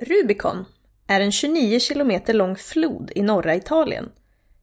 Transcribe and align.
Rubicon 0.00 0.64
är 1.06 1.20
en 1.20 1.32
29 1.32 1.78
kilometer 1.78 2.34
lång 2.34 2.56
flod 2.56 3.12
i 3.14 3.22
norra 3.22 3.54
Italien. 3.54 4.12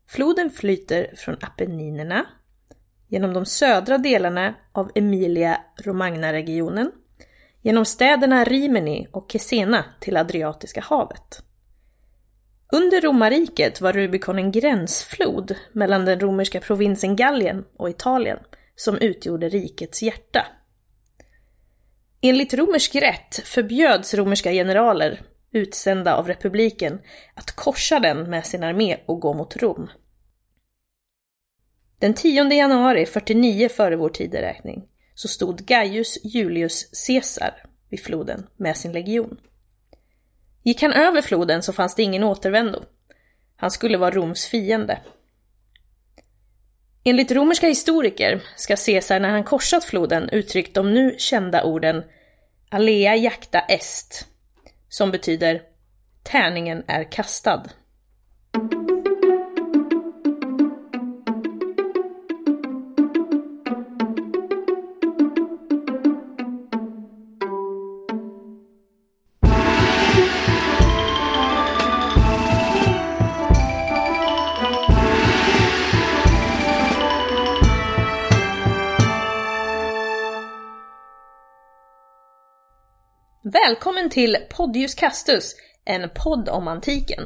Floden 0.07 0.49
flyter 0.49 1.13
från 1.15 1.37
Apenninerna, 1.41 2.25
genom 3.07 3.33
de 3.33 3.45
södra 3.45 3.97
delarna 3.97 4.55
av 4.71 4.91
Emilia-Romagna-regionen, 4.95 6.91
genom 7.61 7.85
städerna 7.85 8.43
Rimini 8.43 9.07
och 9.11 9.31
Cesena 9.31 9.85
till 9.99 10.17
Adriatiska 10.17 10.81
havet. 10.81 11.43
Under 12.71 13.01
romarriket 13.01 13.81
var 13.81 13.93
Rubicon 13.93 14.39
en 14.39 14.51
gränsflod 14.51 15.55
mellan 15.73 16.05
den 16.05 16.19
romerska 16.19 16.59
provinsen 16.59 17.15
Gallien 17.15 17.65
och 17.77 17.89
Italien, 17.89 18.39
som 18.75 18.97
utgjorde 18.97 19.49
rikets 19.49 20.03
hjärta. 20.03 20.47
Enligt 22.21 22.53
romersk 22.53 22.95
rätt 22.95 23.35
förbjöds 23.35 24.13
romerska 24.13 24.51
generaler, 24.51 25.21
utsända 25.51 26.15
av 26.15 26.27
republiken, 26.27 26.99
att 27.35 27.51
korsa 27.51 27.99
den 27.99 28.29
med 28.29 28.45
sin 28.45 28.63
armé 28.63 28.97
och 29.05 29.19
gå 29.19 29.33
mot 29.33 29.57
Rom. 29.57 29.89
Den 31.99 32.13
10 32.13 32.53
januari 32.53 33.05
49 33.05 33.69
före 33.69 33.95
vår 33.95 34.09
tideräkning 34.09 34.87
så 35.13 35.27
stod 35.27 35.65
Gaius 35.65 36.17
Julius 36.23 37.05
Caesar 37.07 37.63
vid 37.89 37.99
floden 38.03 38.47
med 38.57 38.77
sin 38.77 38.91
legion. 38.91 39.37
Gick 40.63 40.81
han 40.81 40.93
över 40.93 41.21
floden 41.21 41.63
så 41.63 41.73
fanns 41.73 41.95
det 41.95 42.03
ingen 42.03 42.23
återvändo. 42.23 42.83
Han 43.55 43.71
skulle 43.71 43.97
vara 43.97 44.11
Roms 44.11 44.45
fiende. 44.45 45.01
Enligt 47.09 47.31
romerska 47.31 47.67
historiker 47.67 48.41
ska 48.55 48.75
Caesar 48.75 49.19
när 49.19 49.29
han 49.29 49.43
korsat 49.43 49.83
floden 49.83 50.29
uttryckt 50.29 50.73
de 50.73 50.93
nu 50.93 51.15
kända 51.17 51.63
orden 51.63 52.03
Alea 52.69 53.15
jacta 53.15 53.59
est, 53.59 54.27
som 54.89 55.11
betyder 55.11 55.61
tärningen 56.23 56.83
är 56.87 57.11
kastad. 57.11 57.63
Välkommen 83.65 84.09
till 84.09 84.37
Podius 84.49 84.95
Castus, 84.95 85.55
en 85.85 86.09
podd 86.15 86.49
om 86.49 86.67
antiken. 86.67 87.23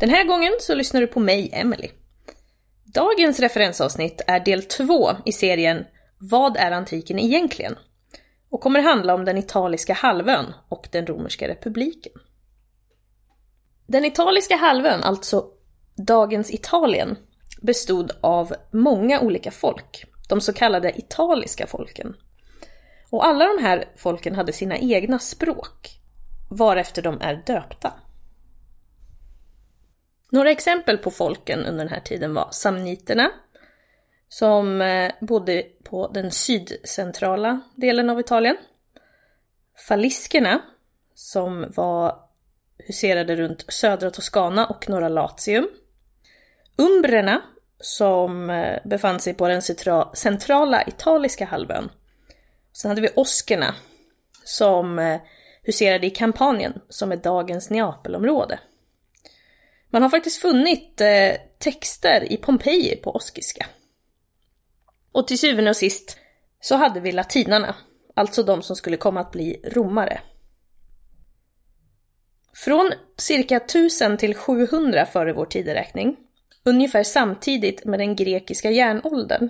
Den 0.00 0.10
här 0.10 0.24
gången 0.24 0.52
så 0.60 0.74
lyssnar 0.74 1.00
du 1.00 1.06
på 1.06 1.20
mig, 1.20 1.50
Emily. 1.52 1.88
Dagens 2.84 3.40
referensavsnitt 3.40 4.20
är 4.26 4.40
del 4.40 4.62
två 4.62 5.10
i 5.24 5.32
serien 5.32 5.84
Vad 6.18 6.56
är 6.56 6.70
antiken 6.70 7.18
egentligen? 7.18 7.76
och 8.50 8.60
kommer 8.60 8.82
handla 8.82 9.14
om 9.14 9.24
den 9.24 9.38
italiska 9.38 9.94
halvön 9.94 10.54
och 10.68 10.88
den 10.92 11.06
romerska 11.06 11.48
republiken. 11.48 12.12
Den 13.86 14.04
italiska 14.04 14.56
halvön, 14.56 15.02
alltså 15.02 15.44
dagens 16.06 16.50
Italien, 16.50 17.16
bestod 17.62 18.12
av 18.20 18.54
många 18.72 19.20
olika 19.20 19.50
folk, 19.50 20.04
de 20.28 20.40
så 20.40 20.52
kallade 20.52 20.98
italiska 20.98 21.66
folken. 21.66 22.16
Och 23.14 23.26
alla 23.26 23.44
de 23.44 23.62
här 23.62 23.84
folken 23.96 24.34
hade 24.34 24.52
sina 24.52 24.78
egna 24.78 25.18
språk, 25.18 25.90
varefter 26.50 27.02
de 27.02 27.20
är 27.20 27.42
döpta. 27.46 27.92
Några 30.30 30.50
exempel 30.50 30.98
på 30.98 31.10
folken 31.10 31.58
under 31.58 31.84
den 31.84 31.92
här 31.92 32.00
tiden 32.00 32.34
var 32.34 32.48
samniterna, 32.50 33.30
som 34.28 34.80
eh, 34.80 35.12
bodde 35.20 35.62
på 35.84 36.08
den 36.08 36.30
sydcentrala 36.30 37.60
delen 37.74 38.10
av 38.10 38.20
Italien. 38.20 38.56
Faliskerna, 39.88 40.62
som 41.14 41.72
var 41.76 42.18
huserade 42.78 43.36
runt 43.36 43.64
södra 43.68 44.10
Toscana 44.10 44.66
och 44.66 44.88
norra 44.88 45.08
Latium. 45.08 45.68
Umbrerna, 46.76 47.42
som 47.78 48.50
eh, 48.50 48.78
befann 48.84 49.20
sig 49.20 49.34
på 49.34 49.48
den 49.48 49.62
centrala 50.14 50.84
italiska 50.86 51.44
halvön. 51.44 51.90
Sen 52.76 52.88
hade 52.88 53.00
vi 53.00 53.08
oskerna, 53.16 53.74
som 54.44 54.98
eh, 54.98 55.20
huserade 55.62 56.06
i 56.06 56.10
Kampanien, 56.10 56.80
som 56.88 57.12
är 57.12 57.16
dagens 57.16 57.70
Neapelområde. 57.70 58.58
Man 59.90 60.02
har 60.02 60.08
faktiskt 60.08 60.40
funnit 60.40 61.00
eh, 61.00 61.32
texter 61.58 62.32
i 62.32 62.36
Pompeji 62.36 62.96
på 62.96 63.14
oskiska. 63.14 63.66
Och 65.12 65.28
till 65.28 65.38
syvende 65.38 65.70
och 65.70 65.76
sist 65.76 66.18
så 66.60 66.74
hade 66.76 67.00
vi 67.00 67.12
latinarna, 67.12 67.76
alltså 68.14 68.42
de 68.42 68.62
som 68.62 68.76
skulle 68.76 68.96
komma 68.96 69.20
att 69.20 69.32
bli 69.32 69.60
romare. 69.64 70.20
Från 72.54 72.92
cirka 73.18 73.56
1000 73.56 74.16
till 74.16 74.34
700 74.34 75.06
före 75.06 75.32
vår 75.32 75.46
tideräkning, 75.46 76.16
ungefär 76.64 77.02
samtidigt 77.02 77.84
med 77.84 78.00
den 78.00 78.16
grekiska 78.16 78.70
järnåldern. 78.70 79.48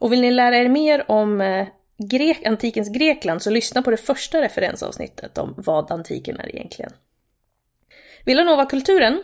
Och 0.00 0.12
vill 0.12 0.20
ni 0.20 0.30
lära 0.30 0.56
er 0.56 0.68
mer 0.68 1.10
om 1.10 1.40
eh, 1.40 1.68
grek, 1.98 2.46
antikens 2.46 2.88
Grekland 2.88 3.42
så 3.42 3.50
lyssna 3.50 3.82
på 3.82 3.90
det 3.90 3.96
första 3.96 4.42
referensavsnittet 4.42 5.38
om 5.38 5.54
vad 5.56 5.90
antiken 5.90 6.40
är 6.40 6.48
egentligen. 6.48 6.92
Villanova-kulturen, 8.24 9.22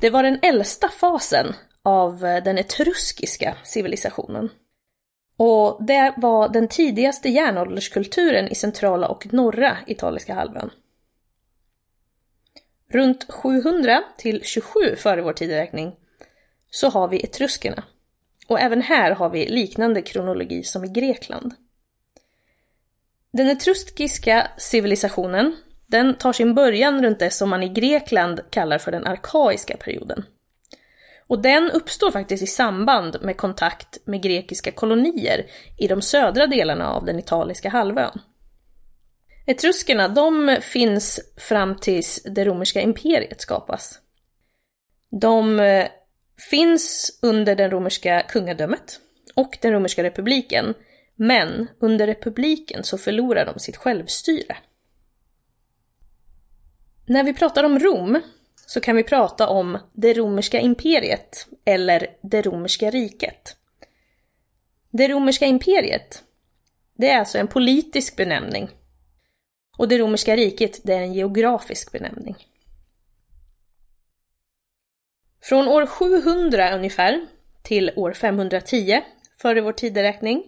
det 0.00 0.10
var 0.10 0.22
den 0.22 0.38
äldsta 0.42 0.88
fasen 0.88 1.54
av 1.82 2.24
eh, 2.24 2.44
den 2.44 2.58
etruskiska 2.58 3.56
civilisationen. 3.64 4.50
Och 5.36 5.84
det 5.84 6.14
var 6.16 6.48
den 6.48 6.68
tidigaste 6.68 7.28
järnålderskulturen 7.28 8.48
i 8.48 8.54
centrala 8.54 9.08
och 9.08 9.32
norra 9.32 9.76
italiska 9.86 10.34
halvön. 10.34 10.70
Runt 12.92 13.32
700 13.32 14.02
till 14.16 14.44
27 14.44 14.96
före 14.96 15.22
vår 15.22 15.32
tideräkning 15.32 15.96
så 16.70 16.88
har 16.88 17.08
vi 17.08 17.24
etruskerna. 17.24 17.84
Och 18.48 18.60
även 18.60 18.82
här 18.82 19.10
har 19.10 19.30
vi 19.30 19.48
liknande 19.48 20.02
kronologi 20.02 20.62
som 20.62 20.84
i 20.84 20.88
Grekland. 20.88 21.54
Den 23.32 23.48
etruskiska 23.48 24.50
civilisationen 24.56 25.56
den 25.86 26.14
tar 26.14 26.32
sin 26.32 26.54
början 26.54 27.02
runt 27.02 27.18
det 27.18 27.30
som 27.30 27.50
man 27.50 27.62
i 27.62 27.68
Grekland 27.68 28.40
kallar 28.50 28.78
för 28.78 28.92
den 28.92 29.06
arkaiska 29.06 29.76
perioden. 29.76 30.24
Och 31.26 31.42
den 31.42 31.70
uppstår 31.70 32.10
faktiskt 32.10 32.42
i 32.42 32.46
samband 32.46 33.16
med 33.22 33.36
kontakt 33.36 33.98
med 34.04 34.22
grekiska 34.22 34.72
kolonier 34.72 35.46
i 35.78 35.88
de 35.88 36.02
södra 36.02 36.46
delarna 36.46 36.90
av 36.90 37.04
den 37.04 37.18
italiska 37.18 37.68
halvön. 37.68 38.20
Etruskerna, 39.46 40.08
de 40.08 40.58
finns 40.60 41.20
fram 41.36 41.76
tills 41.76 42.22
det 42.22 42.44
romerska 42.44 42.80
imperiet 42.80 43.40
skapas. 43.40 43.98
De 45.20 45.60
eh, 45.60 45.86
finns 46.50 47.18
under 47.22 47.56
det 47.56 47.68
romerska 47.68 48.22
kungadömet 48.28 49.00
och 49.34 49.58
den 49.60 49.72
romerska 49.72 50.02
republiken, 50.02 50.74
men 51.22 51.68
under 51.78 52.06
republiken 52.06 52.84
så 52.84 52.98
förlorar 52.98 53.46
de 53.46 53.58
sitt 53.58 53.76
självstyre. 53.76 54.56
När 57.06 57.24
vi 57.24 57.34
pratar 57.34 57.64
om 57.64 57.78
Rom 57.78 58.20
så 58.66 58.80
kan 58.80 58.96
vi 58.96 59.02
prata 59.02 59.48
om 59.48 59.78
det 59.92 60.14
romerska 60.14 60.60
imperiet 60.60 61.48
eller 61.64 62.06
det 62.22 62.42
romerska 62.42 62.90
riket. 62.90 63.56
Det 64.90 65.08
romerska 65.08 65.46
imperiet, 65.46 66.24
det 66.94 67.10
är 67.10 67.18
alltså 67.18 67.38
en 67.38 67.48
politisk 67.48 68.16
benämning. 68.16 68.70
Och 69.78 69.88
det 69.88 69.98
romerska 69.98 70.36
riket, 70.36 70.80
det 70.84 70.94
är 70.94 71.00
en 71.00 71.14
geografisk 71.14 71.92
benämning. 71.92 72.36
Från 75.42 75.68
år 75.68 75.86
700 75.86 76.74
ungefär 76.74 77.26
till 77.62 77.92
år 77.96 78.12
510 78.12 79.00
före 79.38 79.60
vår 79.60 79.72
tideräkning, 79.72 80.44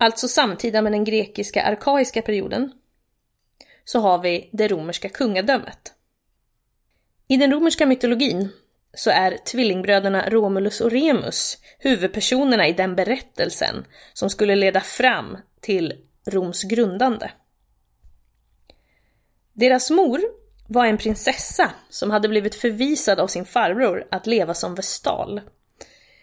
alltså 0.00 0.28
samtida 0.28 0.82
med 0.82 0.92
den 0.92 1.04
grekiska 1.04 1.62
arkaiska 1.62 2.22
perioden, 2.22 2.72
så 3.84 4.00
har 4.00 4.18
vi 4.18 4.50
det 4.52 4.68
romerska 4.68 5.08
kungadömet. 5.08 5.94
I 7.28 7.36
den 7.36 7.52
romerska 7.52 7.86
mytologin 7.86 8.48
så 8.94 9.10
är 9.10 9.36
tvillingbröderna 9.36 10.30
Romulus 10.30 10.80
och 10.80 10.90
Remus 10.90 11.58
huvudpersonerna 11.78 12.68
i 12.68 12.72
den 12.72 12.96
berättelsen 12.96 13.84
som 14.12 14.30
skulle 14.30 14.56
leda 14.56 14.80
fram 14.80 15.38
till 15.60 15.94
Roms 16.26 16.62
grundande. 16.62 17.30
Deras 19.52 19.90
mor 19.90 20.20
var 20.68 20.86
en 20.86 20.98
prinsessa 20.98 21.70
som 21.88 22.10
hade 22.10 22.28
blivit 22.28 22.54
förvisad 22.54 23.20
av 23.20 23.26
sin 23.26 23.44
farbror 23.44 24.08
att 24.10 24.26
leva 24.26 24.54
som 24.54 24.74
vestal. 24.74 25.40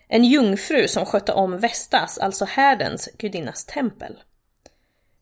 En 0.07 0.24
jungfru 0.24 0.88
som 0.88 1.06
skötte 1.06 1.33
om 1.33 1.57
Vestas, 1.57 2.18
alltså 2.18 2.45
härdens 2.45 3.09
gudinnas 3.18 3.65
tempel. 3.65 4.19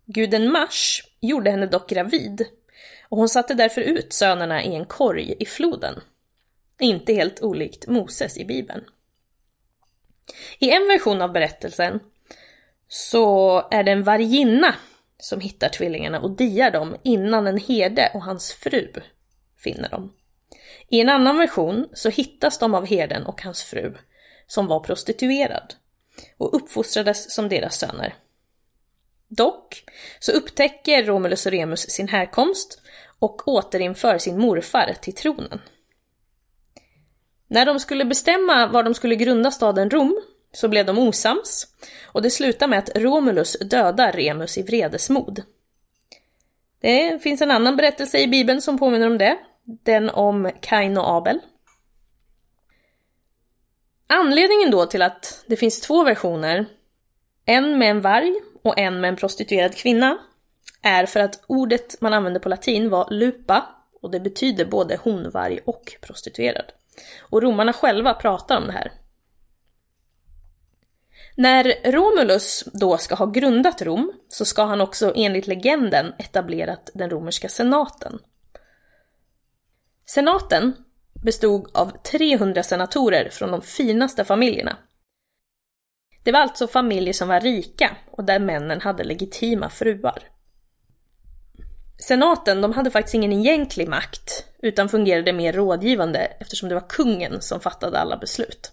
Guden 0.05 0.51
Mars 0.51 1.03
gjorde 1.21 1.51
henne 1.51 1.65
dock 1.65 1.89
gravid 1.89 2.45
Och 3.09 3.17
hon 3.17 3.29
satte 3.29 3.53
därför 3.53 3.81
ut 3.81 4.13
sönerna 4.13 4.63
i 4.63 4.75
en 4.75 4.85
korg 4.85 5.35
i 5.39 5.45
floden. 5.45 6.01
Inte 6.79 7.13
helt 7.13 7.41
olikt 7.41 7.87
Moses 7.87 8.37
i 8.37 8.45
Bibeln. 8.45 8.83
I 10.59 10.71
en 10.71 10.87
version 10.87 11.21
av 11.21 11.31
berättelsen 11.31 11.99
så 12.87 13.57
är 13.71 13.83
det 13.83 13.91
en 13.91 14.03
varginna 14.03 14.75
som 15.17 15.39
hittar 15.39 15.69
tvillingarna 15.69 16.19
och 16.19 16.31
diar 16.31 16.71
dem 16.71 16.95
innan 17.03 17.47
en 17.47 17.57
herde 17.57 18.11
och 18.13 18.23
hans 18.23 18.53
fru 18.53 18.93
finner 19.57 19.89
dem. 19.89 20.13
I 20.89 21.01
en 21.01 21.09
annan 21.09 21.37
version 21.37 21.89
så 21.93 22.09
hittas 22.09 22.59
de 22.59 22.75
av 22.75 22.85
herden 22.85 23.25
och 23.25 23.41
hans 23.41 23.63
fru, 23.63 23.93
som 24.47 24.67
var 24.67 24.79
prostituerad, 24.79 25.73
och 26.37 26.55
uppfostrades 26.55 27.33
som 27.33 27.49
deras 27.49 27.79
söner. 27.79 28.15
Dock 29.27 29.83
så 30.19 30.31
upptäcker 30.31 31.03
Romulus 31.03 31.45
och 31.45 31.51
Remus 31.51 31.89
sin 31.89 32.07
härkomst 32.07 32.81
och 33.19 33.47
återinför 33.47 34.17
sin 34.17 34.39
morfar 34.39 34.93
till 35.01 35.15
tronen. 35.15 35.61
När 37.47 37.65
de 37.65 37.79
skulle 37.79 38.05
bestämma 38.05 38.67
var 38.67 38.83
de 38.83 38.93
skulle 38.93 39.15
grunda 39.15 39.51
staden 39.51 39.89
Rom 39.89 40.21
så 40.51 40.67
blev 40.67 40.85
de 40.85 40.99
osams 40.99 41.67
och 42.05 42.21
det 42.21 42.29
slutar 42.29 42.67
med 42.67 42.79
att 42.79 42.97
Romulus 42.97 43.57
dödar 43.59 44.11
Remus 44.11 44.57
i 44.57 44.63
vredesmod. 44.63 45.43
Det 46.79 47.23
finns 47.23 47.41
en 47.41 47.51
annan 47.51 47.75
berättelse 47.75 48.19
i 48.19 48.27
Bibeln 48.27 48.61
som 48.61 48.79
påminner 48.79 49.07
om 49.07 49.17
det, 49.17 49.37
den 49.63 50.09
om 50.09 50.51
Kain 50.61 50.97
och 50.97 51.09
Abel. 51.09 51.39
Anledningen 54.07 54.71
då 54.71 54.85
till 54.85 55.01
att 55.01 55.43
det 55.47 55.55
finns 55.55 55.81
två 55.81 56.03
versioner, 56.03 56.65
en 57.45 57.77
med 57.77 57.89
en 57.89 58.01
varg 58.01 58.35
och 58.63 58.79
en 58.79 59.01
med 59.01 59.07
en 59.07 59.15
prostituerad 59.15 59.75
kvinna, 59.75 60.17
är 60.81 61.05
för 61.05 61.19
att 61.19 61.43
ordet 61.47 62.01
man 62.01 62.13
använde 62.13 62.39
på 62.39 62.49
latin 62.49 62.89
var 62.89 63.07
lupa 63.11 63.75
och 64.01 64.11
det 64.11 64.19
betyder 64.19 64.65
både 64.65 64.97
honvarg 64.97 65.59
och 65.65 65.97
prostituerad. 66.01 66.65
Och 67.19 67.41
romarna 67.41 67.73
själva 67.73 68.13
pratar 68.13 68.57
om 68.57 68.67
det 68.67 68.73
här. 68.73 68.91
När 71.37 71.91
Romulus 71.91 72.63
då 72.73 72.97
ska 72.97 73.15
ha 73.15 73.25
grundat 73.25 73.81
Rom 73.81 74.13
så 74.27 74.45
ska 74.45 74.63
han 74.63 74.81
också 74.81 75.13
enligt 75.15 75.47
legenden 75.47 76.13
etablerat 76.17 76.89
den 76.93 77.09
romerska 77.09 77.49
senaten. 77.49 78.19
Senaten 80.05 80.73
bestod 81.25 81.69
av 81.73 81.91
300 82.03 82.63
senatorer 82.63 83.29
från 83.29 83.51
de 83.51 83.61
finaste 83.61 84.25
familjerna. 84.25 84.77
Det 86.23 86.31
var 86.31 86.39
alltså 86.39 86.67
familjer 86.67 87.13
som 87.13 87.27
var 87.27 87.39
rika 87.39 87.97
och 88.11 88.23
där 88.23 88.39
männen 88.39 88.81
hade 88.81 89.03
legitima 89.03 89.69
fruar. 89.69 90.23
Senaten 91.97 92.61
de 92.61 92.73
hade 92.73 92.91
faktiskt 92.91 93.15
ingen 93.15 93.33
egentlig 93.33 93.89
makt 93.89 94.45
utan 94.59 94.89
fungerade 94.89 95.33
mer 95.33 95.53
rådgivande 95.53 96.19
eftersom 96.19 96.69
det 96.69 96.75
var 96.75 96.89
kungen 96.89 97.41
som 97.41 97.59
fattade 97.59 97.99
alla 97.99 98.17
beslut. 98.17 98.71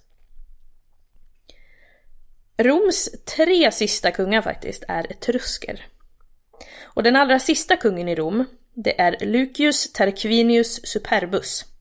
Roms 2.57 3.25
tre 3.37 3.73
sista 3.73 4.11
kungar 4.11 4.43
faktiskt 4.43 4.85
är 4.89 5.13
etrusker. 5.13 5.87
Och 6.83 7.03
den 7.03 7.17
allra 7.17 7.39
sista 7.39 7.77
kungen 7.77 8.09
i 8.09 8.15
Rom, 8.15 8.45
det 8.75 9.01
är 9.01 9.27
Lucius 9.27 9.93
Tarquinius 9.93 10.87
Superbus. 10.87 11.72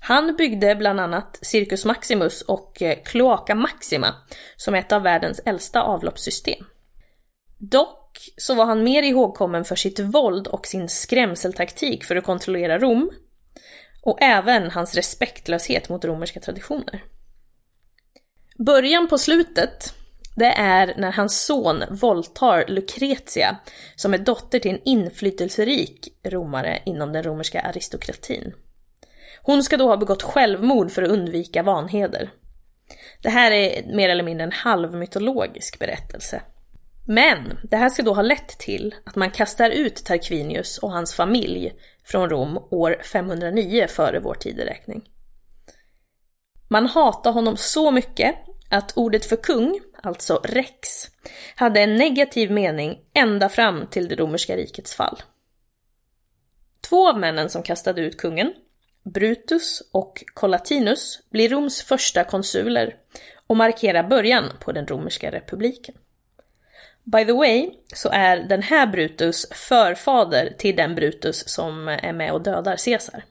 Han 0.00 0.36
byggde 0.36 0.74
bland 0.74 1.00
annat 1.00 1.38
Circus 1.42 1.84
Maximus 1.84 2.42
och 2.42 2.82
eh, 2.82 2.98
Cloaca 3.04 3.54
Maxima, 3.54 4.14
som 4.56 4.74
är 4.74 4.78
ett 4.78 4.92
av 4.92 5.02
världens 5.02 5.40
äldsta 5.44 5.82
avloppssystem. 5.82 6.64
Dock 7.58 8.18
så 8.36 8.54
var 8.54 8.64
han 8.66 8.84
mer 8.84 9.02
ihågkommen 9.02 9.64
för 9.64 9.76
sitt 9.76 10.00
våld 10.00 10.46
och 10.46 10.66
sin 10.66 10.88
skrämseltaktik 10.88 12.04
för 12.04 12.16
att 12.16 12.24
kontrollera 12.24 12.78
Rom, 12.78 13.10
och 14.02 14.22
även 14.22 14.70
hans 14.70 14.94
respektlöshet 14.94 15.88
mot 15.88 16.04
romerska 16.04 16.40
traditioner. 16.40 17.04
Början 18.58 19.08
på 19.08 19.18
slutet, 19.18 19.94
det 20.36 20.52
är 20.56 20.94
när 20.96 21.12
hans 21.12 21.44
son 21.44 21.84
våldtar 21.90 22.64
Lucretia, 22.68 23.56
som 23.96 24.14
är 24.14 24.18
dotter 24.18 24.58
till 24.58 24.70
en 24.70 24.80
inflytelserik 24.84 26.08
romare 26.22 26.82
inom 26.86 27.12
den 27.12 27.22
romerska 27.22 27.60
aristokratin. 27.60 28.54
Hon 29.50 29.62
ska 29.62 29.76
då 29.76 29.88
ha 29.88 29.96
begått 29.96 30.22
självmord 30.22 30.90
för 30.90 31.02
att 31.02 31.08
undvika 31.08 31.62
vanheder. 31.62 32.30
Det 33.22 33.28
här 33.28 33.50
är 33.50 33.94
mer 33.96 34.08
eller 34.08 34.22
mindre 34.22 34.44
en 34.44 34.52
halvmytologisk 34.52 35.78
berättelse. 35.78 36.42
Men 37.06 37.58
det 37.70 37.76
här 37.76 37.88
ska 37.88 38.02
då 38.02 38.14
ha 38.14 38.22
lett 38.22 38.48
till 38.48 38.94
att 39.04 39.16
man 39.16 39.30
kastar 39.30 39.70
ut 39.70 40.04
Tarquinius 40.04 40.78
och 40.78 40.92
hans 40.92 41.14
familj 41.14 41.72
från 42.04 42.30
Rom 42.30 42.58
år 42.70 42.96
509 43.02 43.86
före 43.88 44.20
vår 44.20 44.34
tideräkning. 44.34 45.02
Man 46.68 46.86
hatar 46.86 47.32
honom 47.32 47.56
så 47.56 47.90
mycket 47.90 48.34
att 48.70 48.92
ordet 48.96 49.24
för 49.24 49.36
kung, 49.36 49.80
alltså 50.02 50.40
rex, 50.44 50.78
hade 51.54 51.80
en 51.80 51.96
negativ 51.96 52.50
mening 52.50 52.98
ända 53.14 53.48
fram 53.48 53.86
till 53.86 54.08
det 54.08 54.14
romerska 54.14 54.56
rikets 54.56 54.94
fall. 54.94 55.22
Två 56.88 57.08
av 57.08 57.18
männen 57.18 57.50
som 57.50 57.62
kastade 57.62 58.00
ut 58.00 58.16
kungen, 58.16 58.52
Brutus 59.02 59.82
och 59.92 60.24
Collatinus, 60.34 61.20
blir 61.30 61.48
Roms 61.48 61.82
första 61.82 62.24
konsuler 62.24 62.96
och 63.46 63.56
markerar 63.56 64.08
början 64.08 64.44
på 64.60 64.72
den 64.72 64.86
romerska 64.86 65.30
republiken. 65.30 65.94
By 67.04 67.24
the 67.24 67.32
way, 67.32 67.70
så 67.94 68.08
är 68.08 68.36
den 68.36 68.62
här 68.62 68.86
Brutus 68.86 69.46
förfader 69.50 70.54
till 70.58 70.76
den 70.76 70.94
Brutus 70.94 71.48
som 71.48 71.88
är 71.88 72.12
med 72.12 72.32
och 72.32 72.42
dödar 72.42 72.76
Caesar. 72.84 73.24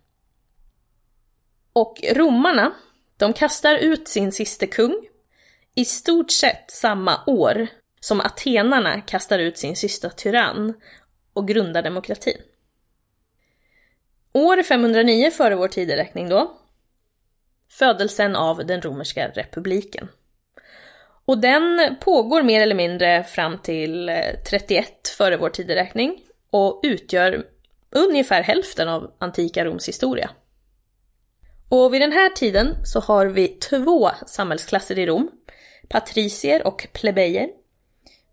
Och 1.74 2.04
romarna, 2.14 2.74
de 3.18 3.34
kastar 3.34 3.76
ut 3.76 4.08
sin 4.08 4.32
siste 4.32 4.68
kung 4.68 5.08
i 5.76 5.86
stort 5.86 6.32
sett 6.32 6.72
samma 6.72 7.20
år 7.28 7.68
som 8.00 8.22
atenarna 8.22 9.02
kastar 9.02 9.40
ut 9.40 9.58
sin 9.58 9.76
sista 9.76 10.10
tyrann 10.10 10.74
och 11.34 11.48
grundar 11.48 11.82
demokratin. 11.82 12.42
År 14.34 14.64
509 14.64 15.32
före 15.32 15.56
vår 15.56 15.68
tideräkning 15.68 16.30
då, 16.30 16.58
födelsen 17.72 18.36
av 18.36 18.66
den 18.66 18.82
romerska 18.82 19.28
republiken. 19.28 20.08
Och 21.26 21.38
den 21.38 21.96
pågår 22.02 22.44
mer 22.44 22.62
eller 22.62 22.76
mindre 22.76 23.24
fram 23.24 23.58
till 23.58 24.10
eh, 24.10 24.16
31 24.50 25.08
före 25.18 25.38
vår 25.38 25.50
tideräkning 25.50 26.22
och 26.52 26.80
utgör 26.84 27.46
ungefär 27.90 28.42
hälften 28.44 28.90
av 28.90 29.12
antika 29.20 29.66
Roms 29.66 29.88
historia. 29.88 30.30
Och 31.70 31.94
vid 31.94 32.02
den 32.02 32.12
här 32.12 32.30
tiden 32.30 32.76
så 32.86 33.00
har 33.00 33.26
vi 33.26 33.48
två 33.48 34.10
samhällsklasser 34.28 35.00
i 35.00 35.06
Rom, 35.06 35.32
patricier 35.88 36.68
och 36.68 36.88
plebejer. 36.94 37.50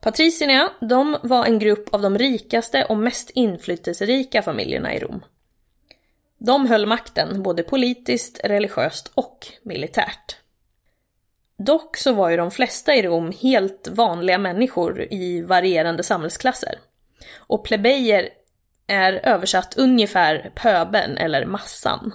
Patricierna, 0.00 0.73
de 0.80 1.16
var 1.23 1.44
en 1.44 1.59
grupp 1.59 1.94
av 1.94 2.02
de 2.02 2.18
rikaste 2.18 2.85
och 2.85 2.97
mest 2.97 3.30
inflytelserika 3.30 4.42
familjerna 4.42 4.94
i 4.94 4.99
Rom. 4.99 5.23
De 6.38 6.66
höll 6.66 6.87
makten 6.87 7.43
både 7.43 7.62
politiskt, 7.62 8.40
religiöst 8.45 9.12
och 9.14 9.47
militärt. 9.62 10.37
Dock 11.59 11.97
så 11.97 12.12
var 12.12 12.31
ju 12.31 12.37
de 12.37 12.50
flesta 12.50 12.95
i 12.95 13.02
Rom 13.02 13.33
helt 13.43 13.88
vanliga 13.88 14.38
människor 14.38 15.02
i 15.11 15.43
varierande 15.43 16.02
samhällsklasser. 16.02 16.78
Och 17.37 17.64
plebejer 17.64 18.28
är 18.87 19.12
översatt 19.12 19.76
ungefär 19.76 20.52
pöben 20.55 21.16
eller 21.16 21.47
massan. 21.47 22.12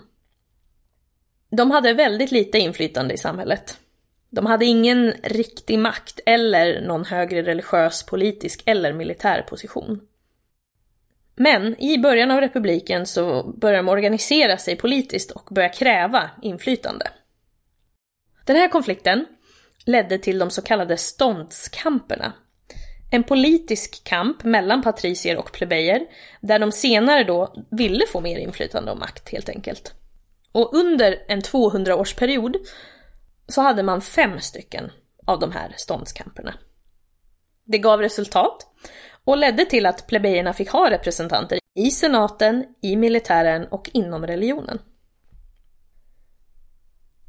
De 1.50 1.72
hade 1.72 1.94
väldigt 1.94 2.32
lite 2.32 2.60
inflytande 2.60 3.14
i 3.14 3.18
samhället. 3.18 3.78
De 4.30 4.46
hade 4.46 4.66
ingen 4.66 5.14
riktig 5.24 5.80
makt 5.80 6.20
eller 6.26 6.82
någon 6.82 7.06
högre 7.06 7.42
religiös, 7.42 8.06
politisk 8.06 8.64
eller 8.66 8.94
militär 8.94 9.42
position. 9.42 10.02
Men 11.42 11.82
i 11.82 11.98
början 11.98 12.32
av 12.32 12.42
republiken 12.42 13.06
så 13.06 13.44
börjar 13.44 13.78
de 13.78 13.90
organisera 13.90 14.58
sig 14.58 14.76
politiskt 14.76 15.32
och 15.32 15.48
börjar 15.52 15.74
kräva 15.74 16.30
inflytande. 16.42 17.08
Den 18.46 18.56
här 18.56 18.68
konflikten 18.68 19.26
ledde 19.86 20.18
till 20.18 20.40
de 20.40 20.52
så 20.52 20.62
kallade 20.62 20.98
ståndskamperna. 20.98 22.34
En 23.12 23.24
politisk 23.24 24.04
kamp 24.04 24.44
mellan 24.44 24.82
patricier 24.82 25.38
och 25.38 25.52
plebejer, 25.52 26.02
där 26.42 26.60
de 26.60 26.72
senare 26.72 27.24
då 27.24 27.66
ville 27.72 28.08
få 28.08 28.22
mer 28.22 28.38
inflytande 28.38 28.92
och 28.92 29.00
makt 29.00 29.30
helt 29.30 29.50
enkelt. 29.50 29.94
Och 30.52 30.74
under 30.74 31.26
en 31.28 31.42
200-årsperiod 31.42 32.56
så 33.48 33.62
hade 33.62 33.84
man 33.84 34.02
fem 34.02 34.40
stycken 34.40 34.92
av 35.26 35.40
de 35.40 35.52
här 35.52 35.74
ståndskamperna. 35.78 36.54
Det 37.66 37.78
gav 37.78 38.02
resultat 38.02 38.68
och 39.26 39.38
ledde 39.38 39.66
till 39.66 39.86
att 39.86 40.08
plebejerna 40.08 40.54
fick 40.54 40.70
ha 40.70 40.90
representanter 40.90 41.60
i 41.76 41.92
senaten, 41.92 42.66
i 42.82 42.96
militären 42.96 43.68
och 43.68 43.90
inom 43.94 44.28
religionen. 44.28 44.80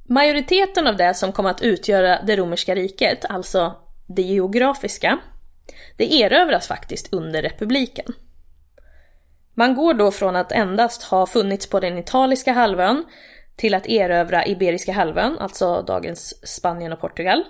Majoriteten 0.09 0.87
av 0.87 0.97
det 0.97 1.15
som 1.15 1.33
kom 1.33 1.47
att 1.47 1.63
utgöra 1.63 2.23
det 2.23 2.37
romerska 2.37 2.75
riket, 2.75 3.25
alltså 3.29 3.75
det 4.07 4.23
geografiska, 4.23 5.19
det 5.97 6.23
erövras 6.23 6.69
faktiskt 6.69 7.13
under 7.13 7.43
republiken. 7.43 8.07
Man 9.55 9.75
går 9.75 9.95
då 9.95 10.11
från 10.11 10.37
att 10.37 10.53
endast 10.53 11.03
ha 11.03 11.27
funnits 11.27 11.67
på 11.67 11.81
den 11.81 11.99
italiska 11.99 12.53
halvön 12.53 13.05
till 13.57 13.75
att 13.75 13.87
erövra 13.87 14.47
Iberiska 14.47 14.93
halvön, 14.93 15.39
alltså 15.39 15.83
dagens 15.83 16.49
Spanien 16.57 16.93
och 16.93 17.01
Portugal. 17.01 17.45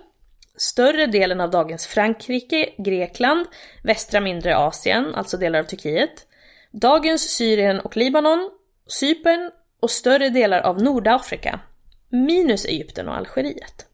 Större 0.57 1.07
delen 1.07 1.41
av 1.41 1.51
dagens 1.51 1.87
Frankrike, 1.87 2.69
Grekland, 2.79 3.47
västra 3.83 4.21
mindre 4.21 4.57
Asien, 4.57 5.15
alltså 5.15 5.37
delar 5.37 5.59
av 5.59 5.65
Turkiet, 5.65 6.27
dagens 6.71 7.23
Syrien 7.23 7.81
och 7.81 7.97
Libanon, 7.97 8.51
Cypern 8.87 9.51
och 9.81 9.91
större 9.91 10.29
delar 10.29 10.61
av 10.61 10.83
Nordafrika, 10.83 11.61
minus 12.09 12.65
Egypten 12.65 13.09
och 13.09 13.17
Algeriet. 13.17 13.87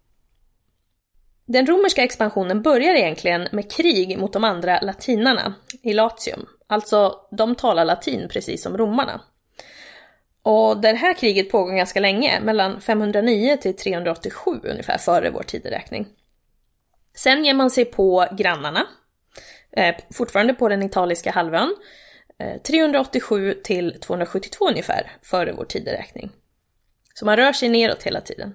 Den 1.46 1.66
romerska 1.66 2.04
expansionen 2.04 2.62
börjar 2.62 2.94
egentligen 2.94 3.48
med 3.52 3.72
krig 3.72 4.18
mot 4.18 4.32
de 4.32 4.44
andra 4.44 4.80
latinarna 4.80 5.54
i 5.82 5.92
Latium, 5.92 6.46
alltså 6.66 7.20
de 7.30 7.54
talar 7.54 7.84
latin 7.84 8.28
precis 8.28 8.62
som 8.62 8.76
romarna. 8.76 9.20
Och 10.42 10.80
det 10.80 10.92
här 10.92 11.14
kriget 11.14 11.50
pågår 11.50 11.72
ganska 11.72 12.00
länge, 12.00 12.40
mellan 12.40 12.80
509 12.80 13.56
till 13.56 13.76
387 13.76 14.50
ungefär 14.62 14.98
före 14.98 15.30
vår 15.30 15.42
tideräkning. 15.42 16.06
Sen 17.18 17.44
ger 17.44 17.54
man 17.54 17.70
sig 17.70 17.84
på 17.84 18.26
grannarna, 18.32 18.86
eh, 19.70 19.96
fortfarande 20.12 20.54
på 20.54 20.68
den 20.68 20.82
italiska 20.82 21.30
halvön, 21.30 21.76
eh, 22.38 22.62
387 22.62 23.54
till 23.64 24.00
272 24.00 24.68
ungefär 24.68 25.12
före 25.22 25.52
vår 25.52 25.64
tideräkning. 25.64 26.30
Så 27.14 27.24
man 27.24 27.36
rör 27.36 27.52
sig 27.52 27.68
neråt 27.68 28.02
hela 28.02 28.20
tiden. 28.20 28.54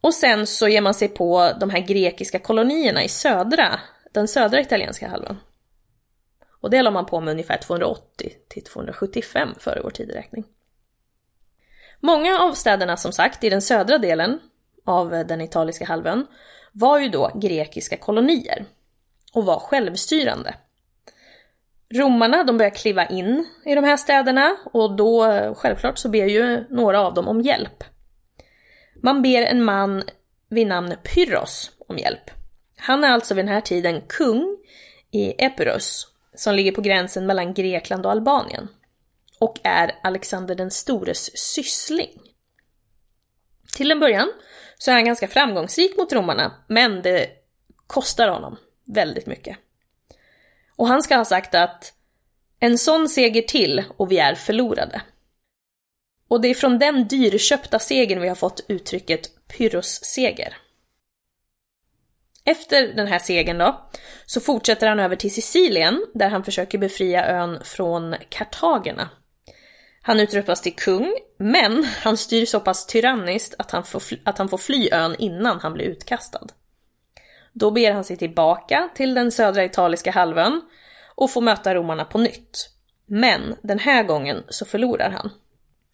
Och 0.00 0.14
sen 0.14 0.46
så 0.46 0.68
ger 0.68 0.80
man 0.80 0.94
sig 0.94 1.08
på 1.08 1.52
de 1.60 1.70
här 1.70 1.80
grekiska 1.80 2.38
kolonierna 2.38 3.04
i 3.04 3.08
södra, 3.08 3.80
den 4.12 4.28
södra 4.28 4.60
italienska 4.60 5.08
halvön. 5.08 5.36
Och 6.60 6.70
det 6.70 6.82
la 6.82 6.90
man 6.90 7.06
på 7.06 7.20
med 7.20 7.32
ungefär 7.32 7.58
280 7.58 8.32
till 8.48 8.64
275 8.64 9.54
före 9.58 9.80
vår 9.82 9.90
tideräkning. 9.90 10.44
Många 12.00 12.38
av 12.38 12.52
städerna 12.52 12.96
som 12.96 13.12
sagt 13.12 13.44
i 13.44 13.50
den 13.50 13.62
södra 13.62 13.98
delen 13.98 14.40
av 14.84 15.10
den 15.10 15.40
italiska 15.40 15.84
halvön 15.84 16.26
var 16.74 16.98
ju 16.98 17.08
då 17.08 17.30
grekiska 17.34 17.96
kolonier 17.96 18.64
och 19.32 19.44
var 19.44 19.58
självstyrande. 19.58 20.54
Romarna 21.94 22.44
de 22.44 22.58
börjar 22.58 22.74
kliva 22.74 23.06
in 23.06 23.46
i 23.64 23.74
de 23.74 23.84
här 23.84 23.96
städerna 23.96 24.56
och 24.72 24.96
då 24.96 25.24
självklart 25.56 25.98
så 25.98 26.08
ber 26.08 26.26
ju 26.26 26.64
några 26.70 27.00
av 27.00 27.14
dem 27.14 27.28
om 27.28 27.40
hjälp. 27.40 27.84
Man 29.02 29.22
ber 29.22 29.42
en 29.42 29.64
man 29.64 30.02
vid 30.48 30.66
namn 30.66 30.94
Pyrrhos 31.02 31.70
om 31.88 31.98
hjälp. 31.98 32.30
Han 32.76 33.04
är 33.04 33.08
alltså 33.08 33.34
vid 33.34 33.44
den 33.44 33.54
här 33.54 33.60
tiden 33.60 34.02
kung 34.08 34.58
i 35.10 35.44
Epirus 35.44 36.06
som 36.34 36.54
ligger 36.54 36.72
på 36.72 36.80
gränsen 36.80 37.26
mellan 37.26 37.54
Grekland 37.54 38.06
och 38.06 38.12
Albanien 38.12 38.68
och 39.40 39.60
är 39.62 39.92
Alexander 40.02 40.54
den 40.54 40.70
stores 40.70 41.38
syssling. 41.38 42.20
Till 43.76 43.90
en 43.90 44.00
början 44.00 44.32
så 44.84 44.90
är 44.90 44.94
han 44.94 45.04
ganska 45.04 45.28
framgångsrik 45.28 45.96
mot 45.96 46.12
romarna, 46.12 46.52
men 46.68 47.02
det 47.02 47.28
kostar 47.86 48.28
honom 48.28 48.56
väldigt 48.86 49.26
mycket. 49.26 49.58
Och 50.76 50.88
han 50.88 51.02
ska 51.02 51.16
ha 51.16 51.24
sagt 51.24 51.54
att 51.54 51.92
en 52.60 52.78
sån 52.78 53.08
seger 53.08 53.42
till 53.42 53.84
och 53.96 54.12
vi 54.12 54.18
är 54.18 54.34
förlorade. 54.34 55.02
Och 56.28 56.40
det 56.40 56.48
är 56.48 56.54
från 56.54 56.78
den 56.78 57.08
dyrköpta 57.08 57.78
segern 57.78 58.20
vi 58.20 58.28
har 58.28 58.34
fått 58.34 58.64
uttrycket 58.68 59.46
pyrrhusseger. 59.46 60.56
Efter 62.44 62.94
den 62.94 63.06
här 63.06 63.18
segern 63.18 63.58
då, 63.58 63.90
så 64.26 64.40
fortsätter 64.40 64.86
han 64.86 65.00
över 65.00 65.16
till 65.16 65.34
Sicilien 65.34 66.06
där 66.14 66.28
han 66.28 66.44
försöker 66.44 66.78
befria 66.78 67.26
ön 67.26 67.64
från 67.64 68.14
kartagerna. 68.28 69.10
Han 70.06 70.20
utropas 70.20 70.60
till 70.60 70.74
kung, 70.76 71.14
men 71.38 71.84
han 71.84 72.16
styr 72.16 72.46
så 72.46 72.60
pass 72.60 72.86
tyranniskt 72.86 73.54
att 73.58 73.70
han, 73.70 73.84
får 73.84 74.02
att 74.24 74.38
han 74.38 74.48
får 74.48 74.58
fly 74.58 74.88
ön 74.92 75.16
innan 75.18 75.60
han 75.60 75.72
blir 75.72 75.84
utkastad. 75.84 76.46
Då 77.52 77.70
ber 77.70 77.92
han 77.92 78.04
sig 78.04 78.16
tillbaka 78.16 78.88
till 78.94 79.14
den 79.14 79.32
södra 79.32 79.64
italiska 79.64 80.10
halvön 80.10 80.62
och 81.14 81.30
får 81.30 81.40
möta 81.40 81.74
romarna 81.74 82.04
på 82.04 82.18
nytt. 82.18 82.70
Men 83.06 83.56
den 83.62 83.78
här 83.78 84.02
gången 84.02 84.44
så 84.48 84.64
förlorar 84.64 85.10
han. 85.10 85.30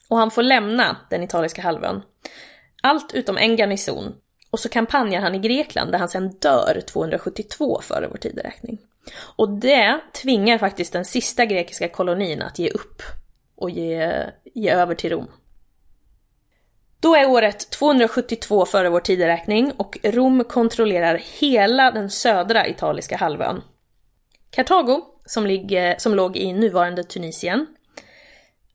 Och 0.09 0.17
han 0.17 0.31
får 0.31 0.43
lämna 0.43 0.97
den 1.11 1.23
italiska 1.23 1.63
halvön. 1.63 2.03
Allt 2.83 3.15
utom 3.15 3.39
en 3.39 3.57
garnison. 3.57 4.15
Och 4.51 4.61
så 4.61 4.69
kampanjar 4.69 5.21
han 5.21 5.35
i 5.35 5.39
Grekland 5.39 5.93
där 5.93 5.99
han 5.99 6.09
sen 6.09 6.29
dör 6.29 6.83
272 6.87 7.81
före 7.83 8.09
vår 8.09 8.19
tideräkning. 8.19 8.79
Och 9.37 9.49
det 9.49 10.01
tvingar 10.23 10.59
faktiskt 10.59 10.93
den 10.93 11.05
sista 11.05 11.45
grekiska 11.45 11.89
kolonin 11.89 12.43
att 12.43 12.59
ge 12.59 12.71
upp 12.71 13.03
och 13.61 13.71
ge, 13.71 14.27
ge 14.45 14.71
över 14.71 14.95
till 14.95 15.11
Rom. 15.11 15.31
Då 17.01 17.15
är 17.15 17.31
året 17.31 17.71
272 17.71 18.67
före 18.67 18.89
vår 18.91 19.01
tideräkning 19.01 19.73
och 19.77 19.99
Rom 20.03 20.45
kontrollerar 20.45 21.23
hela 21.41 21.91
den 21.91 22.11
södra 22.11 22.69
italiska 22.69 23.17
halvön. 23.17 23.63
Kartago, 24.51 25.03
som, 25.27 25.47
ligger, 25.47 25.99
som 25.99 26.15
låg 26.15 26.37
i 26.37 26.53
nuvarande 26.53 27.05
Tunisien, 27.05 27.67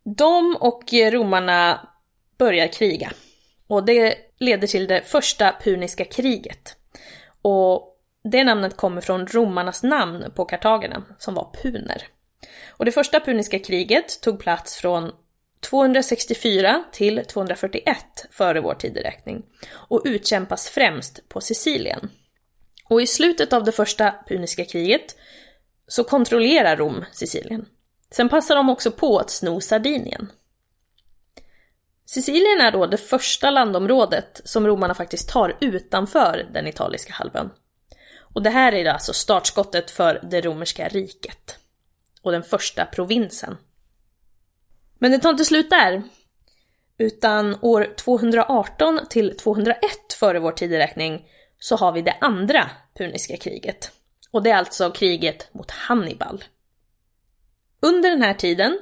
de 0.03 0.57
och 0.59 0.83
romarna 0.93 1.89
börjar 2.37 2.67
kriga. 2.67 3.11
Och 3.67 3.85
det 3.85 4.15
leder 4.39 4.67
till 4.67 4.87
det 4.87 5.01
första 5.01 5.55
puniska 5.63 6.05
kriget. 6.05 6.77
Och 7.41 7.97
det 8.23 8.43
namnet 8.43 8.77
kommer 8.77 9.01
från 9.01 9.27
romarnas 9.27 9.83
namn 9.83 10.31
på 10.35 10.45
kartagerna, 10.45 11.03
som 11.17 11.33
var 11.33 11.51
puner. 11.63 12.07
Och 12.69 12.85
det 12.85 12.91
första 12.91 13.19
puniska 13.19 13.59
kriget 13.59 14.21
tog 14.21 14.39
plats 14.39 14.75
från 14.75 15.11
264 15.69 16.83
till 16.91 17.25
241 17.25 17.97
före 18.31 18.61
vår 18.61 18.73
tideräkning 18.73 19.43
och 19.71 20.01
utkämpas 20.05 20.69
främst 20.69 21.29
på 21.29 21.41
Sicilien. 21.41 22.09
Och 22.89 23.01
i 23.01 23.07
slutet 23.07 23.53
av 23.53 23.63
det 23.63 23.71
första 23.71 24.13
puniska 24.27 24.65
kriget 24.65 25.15
så 25.87 26.03
kontrollerar 26.03 26.77
Rom 26.77 27.05
Sicilien. 27.11 27.65
Sen 28.11 28.29
passar 28.29 28.55
de 28.55 28.69
också 28.69 28.91
på 28.91 29.17
att 29.17 29.29
sno 29.29 29.61
Sardinien. 29.61 30.31
Sicilien 32.05 32.61
är 32.61 32.71
då 32.71 32.85
det 32.85 32.97
första 32.97 33.51
landområdet 33.51 34.41
som 34.45 34.67
romarna 34.67 34.95
faktiskt 34.95 35.29
tar 35.29 35.57
utanför 35.61 36.49
den 36.53 36.67
italiska 36.67 37.13
halvön. 37.13 37.49
Och 38.19 38.43
det 38.43 38.49
här 38.49 38.71
är 38.73 38.85
alltså 38.85 39.13
startskottet 39.13 39.91
för 39.91 40.19
det 40.31 40.41
romerska 40.41 40.87
riket. 40.87 41.59
Och 42.25 42.31
den 42.31 42.43
första 42.43 42.85
provinsen. 42.85 43.57
Men 44.99 45.11
det 45.11 45.19
tar 45.19 45.29
inte 45.29 45.45
slut 45.45 45.69
där. 45.69 46.03
Utan 46.97 47.57
år 47.61 47.93
218 47.97 48.99
till 49.09 49.37
201 49.37 49.79
före 50.19 50.39
vår 50.39 50.51
tideräkning 50.51 51.27
så 51.59 51.75
har 51.75 51.91
vi 51.91 52.01
det 52.01 52.17
andra 52.21 52.69
puniska 52.97 53.37
kriget. 53.37 53.91
Och 54.31 54.43
det 54.43 54.49
är 54.49 54.55
alltså 54.55 54.91
kriget 54.91 55.53
mot 55.53 55.71
Hannibal. 55.71 56.43
Under 57.79 58.09
den 58.09 58.21
här 58.21 58.33
tiden 58.33 58.79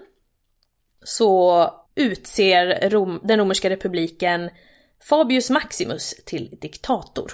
så 1.04 1.70
utser 1.96 2.90
Rom, 2.90 3.20
den 3.24 3.40
romerska 3.40 3.70
republiken 3.70 4.50
Fabius 5.10 5.50
Maximus 5.50 6.16
till 6.26 6.58
diktator 6.62 7.34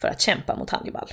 för 0.00 0.08
att 0.08 0.20
kämpa 0.20 0.56
mot 0.56 0.70
Hannibal. 0.70 1.08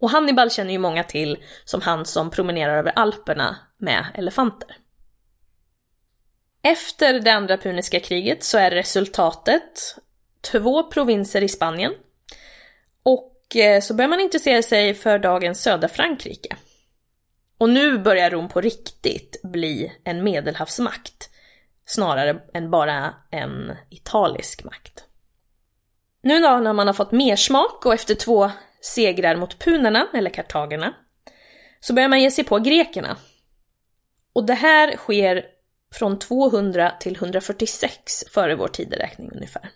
Och 0.00 0.10
Hannibal 0.10 0.50
känner 0.50 0.72
ju 0.72 0.78
många 0.78 1.04
till 1.04 1.38
som 1.64 1.80
han 1.80 2.04
som 2.04 2.30
promenerar 2.30 2.78
över 2.78 2.92
Alperna 2.96 3.56
med 3.78 4.06
elefanter. 4.14 4.76
Efter 6.62 7.20
det 7.20 7.30
andra 7.30 7.56
puniska 7.56 8.00
kriget 8.00 8.44
så 8.44 8.58
är 8.58 8.70
resultatet 8.70 9.96
två 10.40 10.90
provinser 10.90 11.42
i 11.42 11.48
Spanien 11.48 11.92
och 13.02 13.56
eh, 13.56 13.80
så 13.80 13.94
börjar 13.94 14.08
man 14.08 14.20
intressera 14.20 14.62
sig 14.62 14.94
för 14.94 15.18
dagens 15.18 15.62
södra 15.62 15.88
Frankrike. 15.88 16.56
Och 17.58 17.70
nu 17.70 17.98
börjar 17.98 18.30
Rom 18.30 18.48
på 18.48 18.60
riktigt 18.60 19.40
bli 19.42 19.92
en 20.04 20.24
medelhavsmakt 20.24 21.30
snarare 21.86 22.42
än 22.54 22.70
bara 22.70 23.14
en 23.30 23.76
italisk 23.90 24.64
makt. 24.64 25.04
Nu 26.22 26.40
när 26.40 26.72
man 26.72 26.86
har 26.86 26.94
fått 26.94 27.12
mer 27.12 27.36
smak 27.36 27.86
och 27.86 27.94
efter 27.94 28.14
två 28.14 28.50
segrar 28.80 29.36
mot 29.36 29.58
punerna, 29.58 30.08
eller 30.14 30.30
kartagerna, 30.30 30.94
så 31.80 31.92
börjar 31.92 32.08
man 32.08 32.20
ge 32.20 32.30
sig 32.30 32.44
på 32.44 32.58
grekerna. 32.58 33.16
Och 34.32 34.46
det 34.46 34.54
här 34.54 34.96
sker 34.96 35.44
från 35.94 36.18
200 36.18 36.92
till 37.00 37.16
146 37.16 38.24
före 38.34 38.54
vår 38.54 38.68
tideräkning 38.68 39.30
ungefär. 39.32 39.70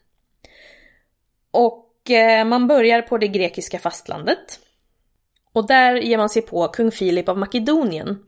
Och 1.51 2.11
eh, 2.11 2.45
man 2.45 2.67
börjar 2.67 3.03
på 3.03 3.19
det 3.19 3.29
grekiska 3.29 3.79
fastlandet. 3.79 4.61
Och 5.53 5.67
där 5.67 5.95
ger 5.95 6.19
man 6.19 6.29
sig 6.29 6.43
på 6.43 6.69
kung 6.69 6.91
Filip 6.91 7.29
av 7.29 7.39
Makedonien. 7.39 8.19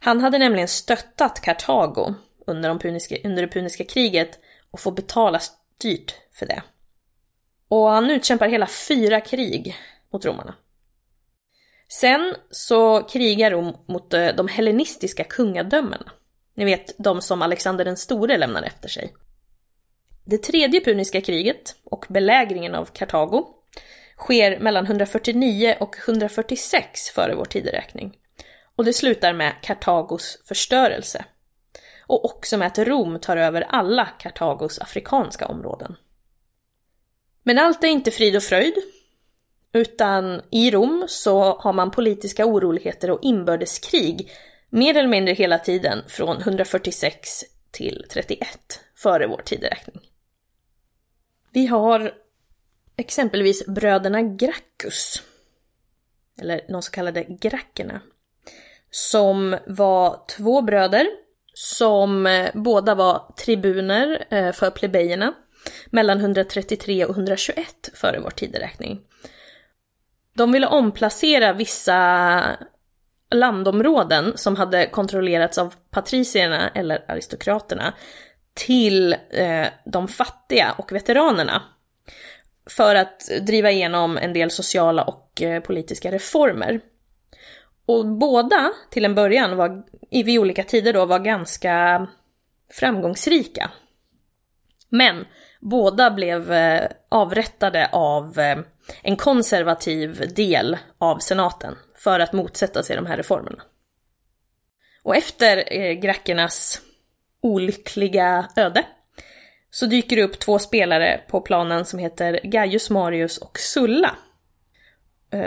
Han 0.00 0.20
hade 0.20 0.38
nämligen 0.38 0.68
stöttat 0.68 1.40
Kartago 1.40 2.14
under, 2.46 2.68
de 2.68 2.78
puniska, 2.78 3.16
under 3.24 3.42
det 3.42 3.48
puniska 3.48 3.84
kriget 3.84 4.38
och 4.70 4.80
får 4.80 4.92
betala 4.92 5.40
dyrt 5.82 6.14
för 6.32 6.46
det. 6.46 6.62
Och 7.68 7.88
han 7.88 8.10
utkämpar 8.10 8.48
hela 8.48 8.66
fyra 8.66 9.20
krig 9.20 9.76
mot 10.12 10.24
romarna. 10.24 10.54
Sen 11.88 12.34
så 12.50 13.02
krigar 13.02 13.50
Rom 13.50 13.76
mot 13.88 14.14
eh, 14.14 14.28
de 14.36 14.48
hellenistiska 14.48 15.24
kungadömena. 15.24 16.12
Ni 16.54 16.64
vet, 16.64 16.94
de 16.98 17.22
som 17.22 17.42
Alexander 17.42 17.84
den 17.84 17.96
store 17.96 18.38
lämnar 18.38 18.62
efter 18.62 18.88
sig. 18.88 19.14
Det 20.24 20.38
tredje 20.38 20.80
puniska 20.80 21.20
kriget 21.20 21.76
och 21.84 22.06
belägringen 22.08 22.74
av 22.74 22.84
Kartago 22.84 23.46
sker 24.16 24.60
mellan 24.60 24.84
149 24.84 25.76
och 25.80 25.96
146 26.08 27.10
före 27.10 27.34
vår 27.34 27.44
tideräkning. 27.44 28.16
Och 28.76 28.84
det 28.84 28.92
slutar 28.92 29.32
med 29.32 29.52
Kartagos 29.62 30.38
förstörelse. 30.44 31.24
Och 32.06 32.24
också 32.24 32.56
med 32.56 32.66
att 32.66 32.78
Rom 32.78 33.18
tar 33.20 33.36
över 33.36 33.62
alla 33.62 34.06
Kartagos 34.06 34.78
afrikanska 34.78 35.46
områden. 35.46 35.96
Men 37.42 37.58
allt 37.58 37.84
är 37.84 37.88
inte 37.88 38.10
frid 38.10 38.36
och 38.36 38.42
fröjd. 38.42 38.74
Utan 39.72 40.42
i 40.50 40.70
Rom 40.70 41.04
så 41.08 41.58
har 41.58 41.72
man 41.72 41.90
politiska 41.90 42.46
oroligheter 42.46 43.10
och 43.10 43.18
inbördeskrig 43.22 44.30
mer 44.70 44.96
eller 44.96 45.08
mindre 45.08 45.34
hela 45.34 45.58
tiden 45.58 46.02
från 46.08 46.36
146 46.40 47.44
till 47.70 48.06
31 48.10 48.48
före 48.96 49.26
vår 49.26 49.42
tideräkning. 49.44 50.00
Vi 51.52 51.66
har 51.66 52.14
exempelvis 52.96 53.66
bröderna 53.66 54.22
Gracchus, 54.22 55.22
eller 56.40 56.60
de 56.68 56.82
så 56.82 56.90
kallade 56.90 57.24
grackerna, 57.24 58.00
som 58.90 59.56
var 59.66 60.24
två 60.28 60.62
bröder 60.62 61.06
som 61.54 62.26
eh, 62.26 62.50
båda 62.54 62.94
var 62.94 63.32
tribuner 63.36 64.26
eh, 64.30 64.52
för 64.52 64.70
plebejerna 64.70 65.34
mellan 65.86 66.20
133 66.20 67.04
och 67.04 67.14
121 67.14 67.90
före 67.94 68.20
vår 68.20 68.30
tideräkning. 68.30 69.00
De 70.38 70.52
ville 70.52 70.66
omplacera 70.66 71.52
vissa 71.52 72.40
landområden 73.30 74.32
som 74.36 74.56
hade 74.56 74.86
kontrollerats 74.86 75.58
av 75.58 75.74
patricierna 75.90 76.68
eller 76.68 77.04
aristokraterna 77.08 77.94
till 78.54 79.16
eh, 79.30 79.66
de 79.84 80.08
fattiga 80.08 80.74
och 80.78 80.92
veteranerna. 80.92 81.62
För 82.70 82.94
att 82.94 83.28
driva 83.46 83.70
igenom 83.70 84.18
en 84.18 84.32
del 84.32 84.50
sociala 84.50 85.04
och 85.04 85.42
eh, 85.42 85.62
politiska 85.62 86.12
reformer. 86.12 86.80
Och 87.86 88.06
båda, 88.06 88.72
till 88.90 89.04
en 89.04 89.14
början, 89.14 89.56
var, 89.56 89.84
vid 90.10 90.38
olika 90.38 90.62
tider 90.64 90.92
då, 90.92 91.04
var 91.04 91.18
ganska 91.18 92.06
framgångsrika. 92.72 93.70
Men 94.88 95.24
båda 95.60 96.10
blev 96.10 96.52
eh, 96.52 96.88
avrättade 97.08 97.88
av 97.92 98.38
eh, 98.38 98.58
en 99.02 99.16
konservativ 99.16 100.34
del 100.34 100.78
av 100.98 101.18
senaten 101.18 101.76
för 101.94 102.20
att 102.20 102.32
motsätta 102.32 102.82
sig 102.82 102.96
de 102.96 103.06
här 103.06 103.16
reformerna. 103.16 103.62
Och 105.02 105.16
efter 105.16 105.72
eh, 105.72 105.92
grackernas 105.92 106.80
olyckliga 107.40 108.48
öde 108.56 108.84
så 109.70 109.86
dyker 109.86 110.16
det 110.16 110.22
upp 110.22 110.38
två 110.38 110.58
spelare 110.58 111.20
på 111.28 111.40
planen 111.40 111.84
som 111.84 111.98
heter 111.98 112.40
Gaius 112.42 112.90
Marius 112.90 113.38
och 113.38 113.58
Sulla. 113.58 114.16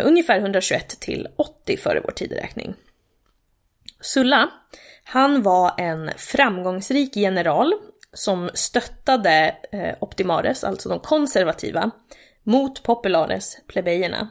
Ungefär 0.03 0.39
121 0.39 1.00
till 1.00 1.27
80 1.36 1.77
före 1.77 2.01
vår 2.03 2.12
tideräkning. 2.12 2.75
Sulla, 4.01 4.50
han 5.03 5.41
var 5.41 5.74
en 5.77 6.12
framgångsrik 6.18 7.15
general 7.15 7.74
som 8.13 8.50
stöttade 8.53 9.56
eh, 9.72 9.96
Optimares, 10.00 10.63
alltså 10.63 10.89
de 10.89 11.00
konservativa, 11.00 11.91
mot 12.44 12.84
Populares, 12.84 13.58
plebejerna. 13.68 14.30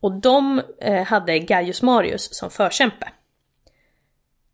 Och 0.00 0.12
de 0.12 0.62
eh, 0.80 1.02
hade 1.02 1.38
Gaius 1.38 1.82
Marius 1.82 2.34
som 2.34 2.50
förkämpe. 2.50 3.08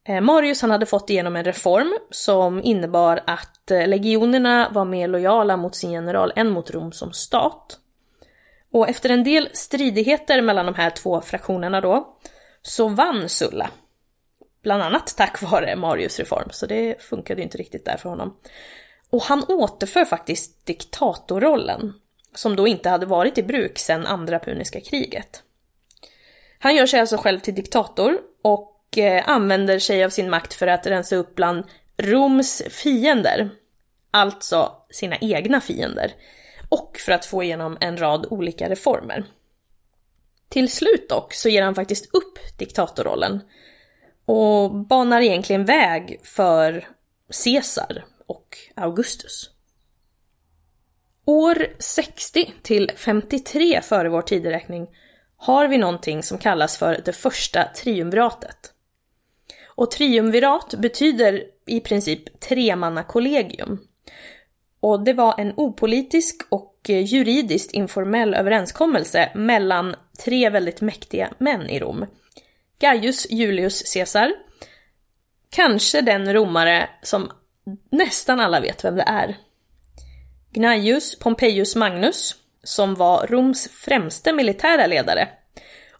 Eh, 0.08 0.20
Marius 0.20 0.62
han 0.62 0.70
hade 0.70 0.86
fått 0.86 1.10
igenom 1.10 1.36
en 1.36 1.44
reform 1.44 1.98
som 2.10 2.62
innebar 2.62 3.22
att 3.26 3.70
eh, 3.70 3.86
legionerna 3.86 4.68
var 4.72 4.84
mer 4.84 5.08
lojala 5.08 5.56
mot 5.56 5.76
sin 5.76 5.92
general 5.92 6.33
än 6.37 6.50
mot 6.50 6.70
Rom 6.70 6.92
som 6.92 7.12
stat. 7.12 7.78
Och 8.72 8.88
efter 8.88 9.11
en 9.11 9.24
del 9.24 9.48
stridigheter 9.52 10.42
mellan 10.42 10.66
de 10.66 10.74
här 10.74 10.90
två 10.90 11.20
fraktionerna 11.20 11.80
då, 11.80 12.16
så 12.62 12.88
vann 12.88 13.28
Sulla. 13.28 13.70
Bland 14.68 14.83
annat 14.83 15.16
tack 15.16 15.42
vare 15.42 15.76
Marius 15.76 16.18
reform, 16.18 16.48
så 16.50 16.66
det 16.66 17.02
funkade 17.02 17.40
ju 17.40 17.44
inte 17.44 17.59
riktigt 17.59 17.85
där 17.85 17.96
för 17.96 18.09
honom. 18.09 18.37
Och 19.11 19.22
han 19.22 19.44
återför 19.48 20.04
faktiskt 20.04 20.66
diktatorrollen, 20.66 21.92
som 22.35 22.57
då 22.57 22.68
inte 22.68 22.88
hade 22.88 23.07
varit 23.07 23.38
i 23.38 23.42
bruk 23.42 23.78
sedan 23.78 24.07
andra 24.07 24.38
puniska 24.38 24.81
kriget. 24.81 25.42
Han 26.59 26.76
gör 26.76 26.87
sig 26.87 27.00
alltså 27.00 27.16
själv 27.16 27.38
till 27.40 27.54
diktator 27.54 28.18
och 28.42 28.98
eh, 28.98 29.28
använder 29.28 29.78
sig 29.78 30.04
av 30.04 30.11
sin 30.11 30.31
makt 30.31 30.54
för 30.54 30.66
att 30.66 30.87
rensa 30.87 31.16
upp 31.16 31.35
bland 31.35 31.64
Roms 31.96 32.62
fiender. 32.70 33.50
Alltså 34.11 34.72
sina 34.90 35.16
egna 35.16 35.61
fiender. 35.61 36.12
Och 36.68 36.96
för 37.07 37.12
att 37.12 37.26
få 37.26 37.42
igenom 37.42 37.78
en 37.81 37.96
rad 37.96 38.26
olika 38.31 38.68
reformer. 38.68 39.24
Till 40.48 40.70
slut 40.70 41.09
dock 41.09 41.33
så 41.33 41.48
ger 41.48 41.62
han 41.62 41.74
faktiskt 41.74 42.14
upp 42.14 42.59
diktatorrollen 42.59 43.40
och 44.28 44.70
banar 44.70 45.20
egentligen 45.20 45.64
väg 45.64 46.20
för 46.22 46.88
Caesar 47.44 48.04
och 48.26 48.56
Augustus. 48.74 49.50
År 51.24 51.66
60 51.78 52.52
till 52.62 52.90
53 52.96 53.80
före 53.82 54.08
vår 54.08 54.22
tideräkning 54.22 54.86
har 55.36 55.68
vi 55.68 55.78
någonting 55.78 56.22
som 56.22 56.38
kallas 56.38 56.76
för 56.78 57.00
det 57.04 57.12
första 57.12 57.64
triumviratet. 57.64 58.72
Och 59.66 59.90
triumvirat 59.90 60.74
betyder 60.78 61.42
i 61.66 61.80
princip 61.80 62.40
tremannakollegium. 62.40 63.78
Och 64.80 65.04
det 65.04 65.12
var 65.12 65.40
en 65.40 65.52
opolitisk 65.56 66.42
och 66.48 66.74
juridiskt 66.88 67.72
informell 67.72 68.34
överenskommelse 68.34 69.32
mellan 69.34 69.94
tre 70.24 70.50
väldigt 70.50 70.80
mäktiga 70.80 71.30
män 71.38 71.68
i 71.68 71.78
Rom. 71.78 72.06
Gaius 72.80 73.26
Julius 73.30 73.94
Caesar, 73.94 74.32
kanske 75.50 76.00
den 76.00 76.32
romare 76.34 76.90
som 77.02 77.32
nästan 77.90 78.40
alla 78.40 78.60
vet 78.60 78.84
vem 78.84 78.96
det 78.96 79.04
är. 79.06 79.36
Gnaeus 80.50 81.18
Pompeius 81.18 81.76
Magnus, 81.76 82.36
som 82.62 82.94
var 82.94 83.26
Roms 83.26 83.68
främste 83.70 84.32
militära 84.32 84.86
ledare. 84.86 85.28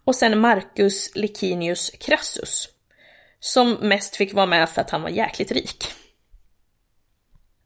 Och 0.03 0.15
sen 0.15 0.39
Marcus 0.39 1.15
Licinius 1.15 1.91
Crassus, 1.99 2.69
som 3.39 3.73
mest 3.73 4.15
fick 4.15 4.33
vara 4.33 4.45
med 4.45 4.69
för 4.69 4.81
att 4.81 4.89
han 4.89 5.01
var 5.01 5.09
jäkligt 5.09 5.51
rik. 5.51 5.85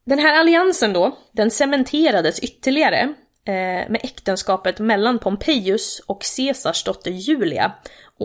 Den 0.05 0.19
här 0.19 0.39
alliansen 0.39 0.93
då, 0.93 1.17
den 1.31 1.51
cementerades 1.51 2.39
ytterligare 2.39 2.99
eh, 3.45 3.89
med 3.89 3.99
äktenskapet 4.03 4.79
mellan 4.79 5.19
Pompejus 5.19 5.99
och 6.05 6.23
Caesars 6.37 6.83
dotter 6.83 7.11
Julia 7.11 7.71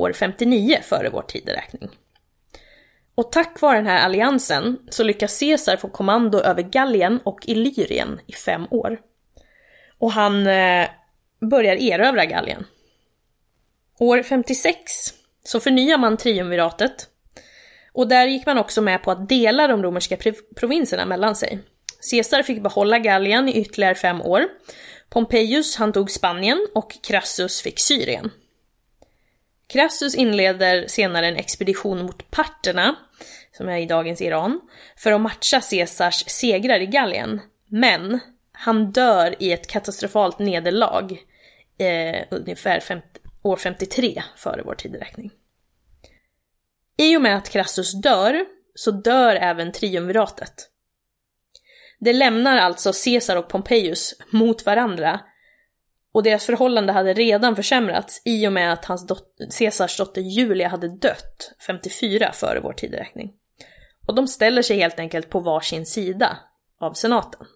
år 0.01 0.13
59 0.13 0.79
före 0.83 1.11
vår 1.11 1.23
tideräkning. 1.23 1.91
Och 3.15 3.33
tack 3.33 3.61
vare 3.61 3.77
den 3.77 3.87
här 3.87 4.05
alliansen 4.05 4.79
så 4.91 5.03
lyckas 5.03 5.41
Caesar 5.41 5.77
få 5.77 5.89
kommando 5.89 6.41
över 6.41 6.63
Gallien 6.63 7.21
och 7.25 7.39
Illyrien 7.45 8.21
i 8.27 8.33
fem 8.33 8.67
år. 8.71 9.01
Och 9.99 10.13
han 10.13 10.47
eh, 10.47 10.89
börjar 11.51 11.77
erövra 11.77 12.25
Gallien. 12.25 12.67
År 13.99 14.23
56 14.23 14.81
så 15.45 15.61
förnyar 15.61 15.99
man 15.99 16.17
triumviratet 16.17 17.09
och 17.93 18.09
där 18.09 18.27
gick 18.27 18.47
man 18.47 18.59
också 18.59 18.83
med 18.83 19.03
på 19.03 19.11
att 19.11 19.29
dela 19.29 19.67
de 19.67 19.83
romerska 19.83 20.17
provinserna 20.57 21.07
mellan 21.07 21.37
sig. 21.37 21.59
Caesar 22.11 22.43
fick 22.43 22.63
behålla 22.63 22.99
Gallien 22.99 23.49
i 23.49 23.61
ytterligare 23.61 23.95
fem 23.95 24.23
år. 24.23 24.43
Pompeius 25.09 25.77
han 25.77 25.93
tog 25.93 26.11
Spanien 26.11 26.67
och 26.75 27.03
Crassus 27.03 27.63
fick 27.63 27.81
Syrien. 27.81 28.31
Crassus 29.69 30.15
inleder 30.15 30.87
senare 30.87 31.27
en 31.27 31.37
expedition 31.37 32.03
mot 32.03 32.31
parterna, 32.31 32.97
som 33.57 33.69
är 33.69 33.79
i 33.79 33.87
dagens 33.87 34.21
Iran, 34.21 34.61
för 34.97 35.13
att 35.13 35.21
matcha 35.21 35.61
Caesars 35.61 36.25
segrar 36.27 36.81
i 36.81 36.87
Gallien. 36.87 37.41
Men 37.67 38.21
han 38.53 38.93
dör 38.93 39.35
i 39.39 39.53
ett 39.53 39.67
katastrofalt 39.67 40.39
nederlag 40.39 41.19
eh, 41.79 42.25
ungefär 42.31 42.81
50, 42.81 43.07
år 43.43 43.57
53 43.57 44.23
före 44.37 44.63
vår 44.63 44.75
tideräkning. 44.75 45.31
I 46.97 47.17
och 47.17 47.23
med 47.23 47.37
att 47.37 47.51
Crassus 47.51 47.93
dör, 48.03 48.45
så 48.75 48.91
dör 48.91 49.37
även 49.37 49.73
triumviratet. 49.73 50.69
Det 52.01 52.13
lämnar 52.13 52.57
alltså 52.57 52.93
Caesar 53.05 53.37
och 53.37 53.49
Pompejus 53.49 54.15
mot 54.31 54.67
varandra 54.67 55.21
och 56.13 56.23
deras 56.23 56.47
förhållande 56.47 56.93
hade 56.93 57.15
redan 57.15 57.57
försämrats 57.57 58.23
i 58.25 58.49
och 58.49 58.53
med 58.53 58.73
att 58.73 58.85
hans 58.85 59.07
dot 59.07 59.37
Caesars 59.59 59.97
dotter 59.97 60.21
Julia 60.21 60.69
hade 60.69 60.89
dött 60.89 61.53
54 61.67 62.33
före 62.33 62.61
vår 62.61 62.73
tideräkning. 62.73 63.33
Och 64.07 64.15
de 64.15 64.29
ställer 64.29 64.63
sig 64.63 64.79
helt 64.79 64.99
enkelt 64.99 65.31
på 65.31 65.41
varsin 65.41 65.87
sida 65.87 66.39
av 66.81 66.93
senaten. 66.93 67.47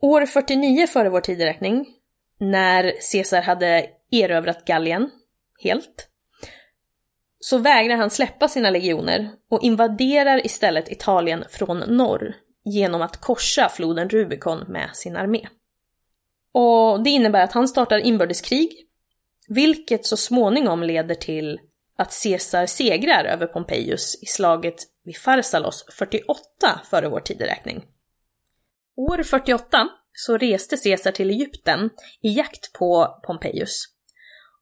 År 0.00 0.26
49 0.26 0.86
före 0.86 1.10
vår 1.10 1.20
tideräkning, 1.20 1.86
när 2.38 2.92
Caesar 3.12 3.42
hade 3.42 3.86
erövrat 4.10 4.64
Gallien 4.64 5.10
helt, 5.62 6.08
så 7.40 7.58
vägrar 7.58 7.96
han 7.96 8.10
släppa 8.10 8.48
sina 8.48 8.70
legioner 8.70 9.30
och 9.50 9.62
invaderar 9.62 10.46
istället 10.46 10.92
Italien 10.92 11.44
från 11.48 11.78
norr 11.78 12.34
genom 12.64 13.02
att 13.02 13.20
korsa 13.20 13.68
floden 13.68 14.08
Rubicon 14.08 14.64
med 14.68 14.90
sin 14.92 15.16
armé. 15.16 15.48
Och 16.54 17.02
det 17.02 17.10
innebär 17.10 17.44
att 17.44 17.52
han 17.52 17.68
startar 17.68 17.98
inbördeskrig, 17.98 18.86
vilket 19.48 20.06
så 20.06 20.16
småningom 20.16 20.82
leder 20.82 21.14
till 21.14 21.60
att 21.98 22.22
Caesar 22.22 22.66
segrar 22.66 23.24
över 23.24 23.46
Pompejus 23.46 24.22
i 24.22 24.26
slaget 24.26 24.74
vid 25.04 25.22
Pharsalos 25.24 25.84
48 25.98 26.36
före 26.90 27.08
vår 27.08 27.20
tideräkning. 27.20 27.84
År 28.96 29.22
48 29.22 29.88
så 30.12 30.36
reste 30.36 30.76
Caesar 30.76 31.12
till 31.12 31.30
Egypten 31.30 31.90
i 32.22 32.28
jakt 32.28 32.72
på 32.72 33.20
Pompejus. 33.26 33.84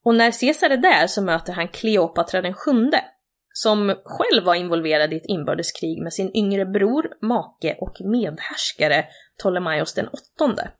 Och 0.05 0.15
när 0.15 0.41
Caesar 0.41 0.71
är 0.71 0.77
där 0.77 1.07
så 1.07 1.23
möter 1.23 1.53
han 1.53 1.69
Kleopatra 1.69 2.43
den 2.43 2.55
sjunde, 2.55 3.05
som 3.53 3.95
själv 4.05 4.45
var 4.45 4.55
involverad 4.55 5.13
i 5.13 5.17
ett 5.17 5.27
inbördeskrig 5.27 6.03
med 6.03 6.13
sin 6.13 6.37
yngre 6.37 6.67
bror, 6.67 7.09
make 7.21 7.77
och 7.81 8.01
medhärskare 8.01 9.05
Ptolemaios 9.39 9.95
den 9.95 10.09
åttonde. 10.09 10.71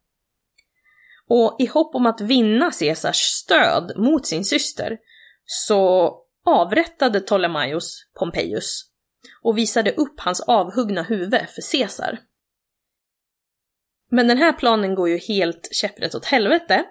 Och 1.35 1.57
i 1.59 1.67
hopp 1.67 1.95
om 1.95 2.07
att 2.07 2.21
vinna 2.21 2.71
Caesars 2.71 3.17
stöd 3.17 3.93
mot 3.97 4.27
sin 4.27 4.45
syster 4.45 4.99
så 5.45 6.13
avrättade 6.47 7.21
Ptolemaios 7.21 8.07
Pompejus 8.19 8.83
och 9.43 9.59
visade 9.59 9.93
upp 9.93 10.21
hans 10.21 10.41
avhuggna 10.41 11.03
huvud 11.03 11.31
för 11.31 11.73
Caesar. 11.73 12.19
Men 14.11 14.29
den 14.29 14.39
här 14.39 14.53
planen 14.53 14.95
går 14.95 15.09
ju 15.09 15.19
helt 15.19 15.69
käpprätt 15.73 16.15
åt 16.15 16.25
helvete, 16.25 16.85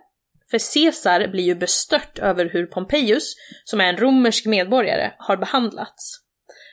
för 0.51 0.73
Caesar 0.73 1.27
blir 1.27 1.43
ju 1.43 1.56
bestört 1.56 2.19
över 2.19 2.45
hur 2.45 2.65
Pompejus, 2.65 3.34
som 3.63 3.82
är 3.82 3.86
en 3.86 3.97
romersk 3.97 4.45
medborgare, 4.45 5.13
har 5.17 5.38
behandlats. 5.38 6.19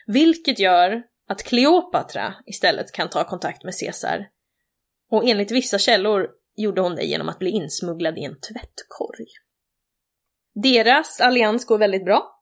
Vilket 0.06 0.58
gör 0.58 1.02
att 1.28 1.42
Kleopatra 1.42 2.34
istället 2.46 2.92
kan 2.92 3.10
ta 3.10 3.24
kontakt 3.24 3.64
med 3.64 3.74
Caesar. 3.80 4.26
Och 5.10 5.24
enligt 5.24 5.50
vissa 5.50 5.78
källor 5.78 6.37
gjorde 6.58 6.80
hon 6.80 6.94
det 6.94 7.04
genom 7.04 7.28
att 7.28 7.38
bli 7.38 7.50
insmugglad 7.50 8.18
i 8.18 8.24
en 8.24 8.40
tvättkorg. 8.40 9.26
Deras 10.54 11.20
allians 11.20 11.66
går 11.66 11.78
väldigt 11.78 12.04
bra. 12.04 12.40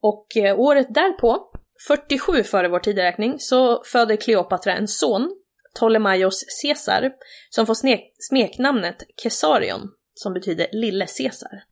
Och 0.00 0.36
eh, 0.36 0.60
året 0.60 0.94
därpå, 0.94 1.50
47 1.88 2.42
före 2.42 2.68
vår 2.68 2.78
tideräkning, 2.78 3.34
så 3.38 3.82
föder 3.84 4.16
Kleopatra 4.16 4.76
en 4.76 4.88
son, 4.88 5.36
Ptolemaios 5.74 6.44
Caesar, 6.62 7.12
som 7.50 7.66
får 7.66 7.76
smeknamnet 8.18 8.96
Kesarion, 9.22 9.90
som 10.14 10.32
betyder 10.32 10.66
Lille 10.72 11.06
Caesar. 11.18 11.64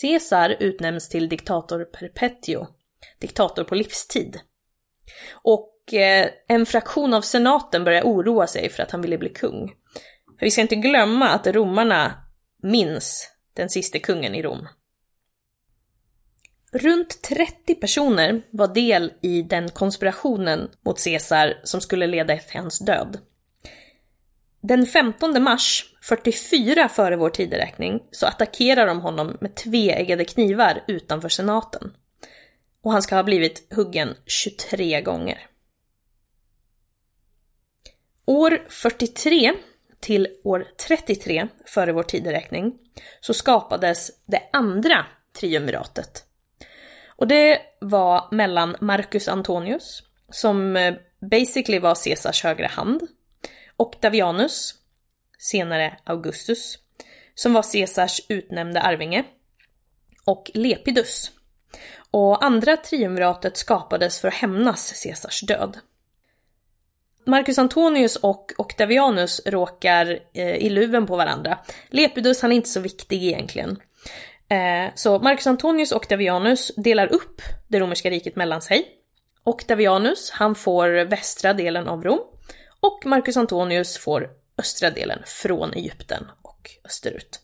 Caesar 0.00 0.56
utnämns 0.60 1.08
till 1.08 1.28
diktator 1.28 1.84
perpetuo, 1.84 2.66
diktator 3.20 3.64
på 3.64 3.74
livstid. 3.74 4.40
Och 5.32 5.94
eh, 5.94 6.30
en 6.48 6.66
fraktion 6.66 7.14
av 7.14 7.22
senaten 7.22 7.84
börjar 7.84 8.02
oroa 8.02 8.46
sig 8.46 8.70
för 8.70 8.82
att 8.82 8.90
han 8.90 9.02
ville 9.02 9.18
bli 9.18 9.28
kung. 9.28 9.72
För 10.38 10.46
vi 10.46 10.50
ska 10.50 10.60
inte 10.60 10.76
glömma 10.76 11.28
att 11.28 11.46
romarna 11.46 12.14
minns 12.62 13.30
den 13.54 13.68
sista 13.68 13.98
kungen 13.98 14.34
i 14.34 14.42
Rom. 14.42 14.68
Runt 16.72 17.22
30 17.22 17.74
personer 17.74 18.42
var 18.50 18.74
del 18.74 19.12
i 19.22 19.42
den 19.42 19.70
konspirationen 19.70 20.70
mot 20.84 21.04
Caesar 21.04 21.60
som 21.64 21.80
skulle 21.80 22.06
leda 22.06 22.36
till 22.36 22.60
hans 22.60 22.78
död. 22.78 23.18
Den 24.60 24.86
15 24.86 25.42
mars, 25.42 25.94
44 26.02 26.88
före 26.88 27.16
vår 27.16 27.30
tideräkning, 27.30 28.02
så 28.10 28.26
attackerar 28.26 28.86
de 28.86 29.00
honom 29.00 29.36
med 29.40 29.54
tveeggade 29.54 30.24
knivar 30.24 30.84
utanför 30.88 31.28
senaten. 31.28 31.92
Och 32.82 32.92
han 32.92 33.02
ska 33.02 33.16
ha 33.16 33.22
blivit 33.22 33.74
huggen 33.74 34.14
23 34.26 35.00
gånger. 35.00 35.46
År 38.24 38.66
43 38.68 39.52
till 40.06 40.28
år 40.44 40.66
33 40.88 41.48
före 41.64 41.92
vår 41.92 42.02
tideräkning 42.02 42.78
så 43.20 43.34
skapades 43.34 44.10
det 44.26 44.42
andra 44.52 45.06
triumviratet. 45.40 46.24
Och 47.16 47.28
det 47.28 47.60
var 47.80 48.28
mellan 48.30 48.76
Marcus 48.80 49.28
Antonius, 49.28 50.02
som 50.30 50.76
eh, 50.76 50.94
basically 51.30 51.78
var 51.78 52.04
Caesars 52.04 52.44
högra 52.44 52.66
hand, 52.66 53.02
Octavianus, 53.76 54.74
senare 55.38 55.98
Augustus, 56.04 56.78
som 57.34 57.52
var 57.52 57.72
Caesars 57.72 58.20
utnämnde 58.28 58.80
arvinge, 58.80 59.24
och 60.24 60.50
Lepidus. 60.54 61.30
Och 62.10 62.44
andra 62.44 62.76
triumviratet 62.76 63.56
skapades 63.56 64.20
för 64.20 64.28
att 64.28 64.34
hämnas 64.34 65.02
Caesars 65.02 65.40
död. 65.40 65.78
Marcus 67.26 67.58
Antonius 67.58 68.16
och 68.16 68.52
Octavianus 68.58 69.40
råkar 69.46 70.18
eh, 70.32 70.56
i 70.56 70.70
luven 70.70 71.06
på 71.06 71.16
varandra. 71.16 71.58
Lepidus 71.90 72.42
han 72.42 72.52
är 72.52 72.56
inte 72.56 72.68
så 72.68 72.80
viktig 72.80 73.24
egentligen. 73.24 73.78
Eh, 74.48 74.92
så 74.94 75.18
Marcus 75.18 75.46
Antonius 75.46 75.92
och 75.92 75.96
Octavianus 75.96 76.72
delar 76.76 77.06
upp 77.06 77.42
det 77.68 77.80
romerska 77.80 78.10
riket 78.10 78.36
mellan 78.36 78.62
sig. 78.62 78.88
Octavianus, 79.44 80.30
han 80.30 80.54
får 80.54 81.04
västra 81.04 81.52
delen 81.52 81.88
av 81.88 82.04
Rom 82.04 82.20
och 82.80 83.06
Marcus 83.06 83.36
Antonius 83.36 83.98
får 83.98 84.30
östra 84.58 84.90
delen 84.90 85.22
från 85.26 85.72
Egypten 85.72 86.26
och 86.42 86.70
österut. 86.84 87.40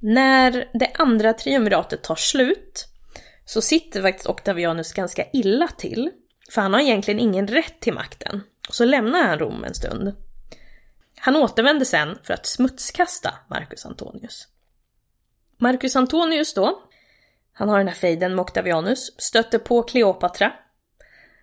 När 0.00 0.70
det 0.72 0.90
andra 0.94 1.32
triumviratet 1.32 2.02
tar 2.02 2.16
slut 2.16 2.88
så 3.44 3.62
sitter 3.62 4.02
faktiskt 4.02 4.28
Octavianus 4.28 4.92
ganska 4.92 5.26
illa 5.32 5.68
till, 5.68 6.10
för 6.50 6.62
han 6.62 6.74
har 6.74 6.80
egentligen 6.80 7.20
ingen 7.20 7.46
rätt 7.46 7.80
till 7.80 7.94
makten. 7.94 8.42
Och 8.68 8.74
så 8.74 8.84
lämnar 8.84 9.22
han 9.22 9.38
Rom 9.38 9.64
en 9.64 9.74
stund. 9.74 10.14
Han 11.16 11.36
återvänder 11.36 11.84
sen 11.84 12.18
för 12.22 12.34
att 12.34 12.46
smutskasta 12.46 13.34
Marcus 13.48 13.86
Antonius. 13.86 14.48
Marcus 15.56 15.96
Antonius 15.96 16.54
då, 16.54 16.82
han 17.52 17.68
har 17.68 17.78
den 17.78 17.88
här 17.88 17.94
fejden 17.94 18.34
med 18.34 18.42
Octavianus, 18.42 19.20
stötte 19.20 19.58
på 19.58 19.82
Kleopatra. 19.82 20.52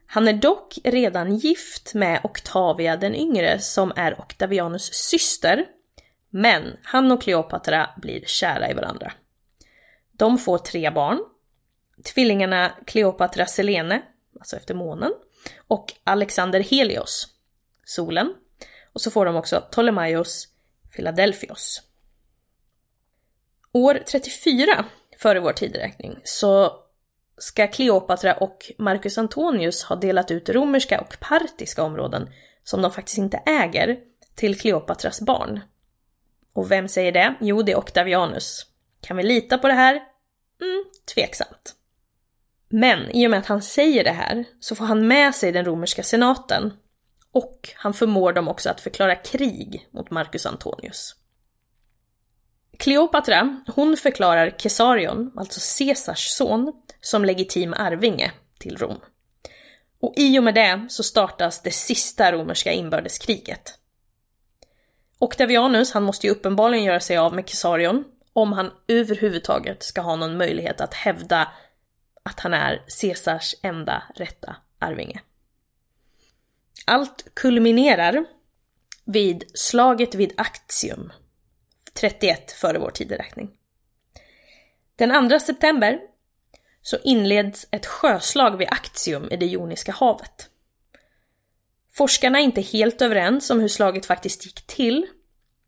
Han 0.05 0.27
är 0.27 0.33
dock 0.33 0.79
redan 0.83 1.35
gift 1.35 1.93
med 1.93 2.19
Octavia 2.23 2.97
den 2.97 3.15
yngre 3.15 3.59
som 3.59 3.93
är 3.95 4.19
Octavianus 4.19 4.93
syster. 4.93 5.65
Men 6.29 6.77
han 6.83 7.11
och 7.11 7.21
Kleopatra 7.21 7.89
blir 7.97 8.23
kära 8.25 8.69
i 8.69 8.73
varandra. 8.73 9.11
De 10.11 10.37
får 10.37 10.57
tre 10.57 10.89
barn. 10.89 11.19
Tvillingarna 12.13 12.71
Kleopatra 12.85 13.45
Selene, 13.45 14.01
alltså 14.41 14.55
efter 14.55 14.73
månen, 14.73 15.11
och 15.67 15.93
Alexander 16.03 16.59
Helios, 16.59 17.27
solen. 17.85 18.35
Och 18.93 19.01
så 19.01 19.11
får 19.11 19.25
de 19.25 19.35
också 19.35 19.61
Ptolemaios 19.61 20.47
Philadelphios. 20.95 21.81
År 23.71 24.03
34 24.11 24.85
före 25.17 25.39
vår 25.39 25.53
tideräkning 25.53 26.19
så 26.23 26.73
ska 27.37 27.67
Kleopatra 27.67 28.33
och 28.33 28.71
Marcus 28.77 29.17
Antonius 29.17 29.83
ha 29.83 29.95
delat 29.95 30.31
ut 30.31 30.49
romerska 30.49 31.01
och 31.01 31.19
partiska 31.19 31.83
områden 31.83 32.29
som 32.63 32.81
de 32.81 32.91
faktiskt 32.91 33.17
inte 33.17 33.37
äger 33.37 33.99
till 34.35 34.59
Kleopatras 34.59 35.21
barn. 35.21 35.59
Och 36.53 36.71
vem 36.71 36.87
säger 36.87 37.11
det? 37.11 37.35
Jo, 37.41 37.61
det 37.61 37.71
är 37.71 37.77
Octavianus. 37.77 38.65
Kan 39.01 39.17
vi 39.17 39.23
lita 39.23 39.57
på 39.57 39.67
det 39.67 39.73
här? 39.73 39.95
Mm, 40.61 40.85
tveksamt. 41.15 41.75
Men 42.73 43.11
i 43.11 43.27
och 43.27 43.31
med 43.31 43.39
att 43.39 43.45
han 43.45 43.61
säger 43.61 44.03
det 44.03 44.11
här 44.11 44.45
så 44.59 44.75
får 44.75 44.85
han 44.85 45.07
med 45.07 45.35
sig 45.35 45.51
den 45.51 45.65
romerska 45.65 46.03
senaten 46.03 46.73
och 47.31 47.69
han 47.75 47.93
förmår 47.93 48.33
dem 48.33 48.47
också 48.47 48.69
att 48.69 48.81
förklara 48.81 49.15
krig 49.15 49.87
mot 49.91 50.11
Marcus 50.11 50.45
Antonius. 50.45 51.15
Kleopatra, 52.77 53.63
hon 53.75 53.97
förklarar 53.97 54.55
Kesarion, 54.57 55.31
alltså 55.35 55.59
Caesars 55.77 56.27
son, 56.27 56.73
som 57.01 57.25
legitim 57.25 57.73
arvinge 57.73 58.31
till 58.59 58.77
Rom. 58.77 58.97
Och 59.99 60.13
i 60.17 60.39
och 60.39 60.43
med 60.43 60.55
det 60.55 60.85
så 60.89 61.03
startas 61.03 61.61
det 61.61 61.71
sista 61.71 62.31
romerska 62.31 62.71
inbördeskriget. 62.71 63.77
Octavianus, 65.19 65.93
han 65.93 66.03
måste 66.03 66.27
ju 66.27 66.33
uppenbarligen 66.33 66.85
göra 66.85 66.99
sig 66.99 67.17
av 67.17 67.35
med 67.35 67.49
Kesarion 67.49 68.03
om 68.33 68.53
han 68.53 68.71
överhuvudtaget 68.87 69.83
ska 69.83 70.01
ha 70.01 70.15
någon 70.15 70.37
möjlighet 70.37 70.81
att 70.81 70.93
hävda 70.93 71.47
att 72.23 72.39
han 72.39 72.53
är 72.53 72.83
Caesars 73.01 73.55
enda 73.61 74.03
rätta 74.15 74.55
arvinge. 74.79 75.21
Allt 76.85 77.27
kulminerar 77.33 78.25
vid 79.05 79.43
slaget 79.53 80.15
vid 80.15 80.33
Actium 80.37 81.13
31 81.93 82.51
före 82.51 82.79
vår 82.79 82.91
tideräkning. 82.91 83.51
Den 84.95 85.29
2 85.29 85.39
september 85.39 85.99
så 86.81 86.97
inleds 87.03 87.67
ett 87.71 87.85
sjöslag 87.85 88.57
vid 88.57 88.67
Actium 88.67 89.27
i 89.31 89.37
det 89.37 89.45
Joniska 89.45 89.91
havet. 89.91 90.49
Forskarna 91.93 92.39
är 92.39 92.43
inte 92.43 92.61
helt 92.61 93.01
överens 93.01 93.49
om 93.49 93.59
hur 93.59 93.67
slaget 93.67 94.05
faktiskt 94.05 94.45
gick 94.45 94.67
till, 94.67 95.07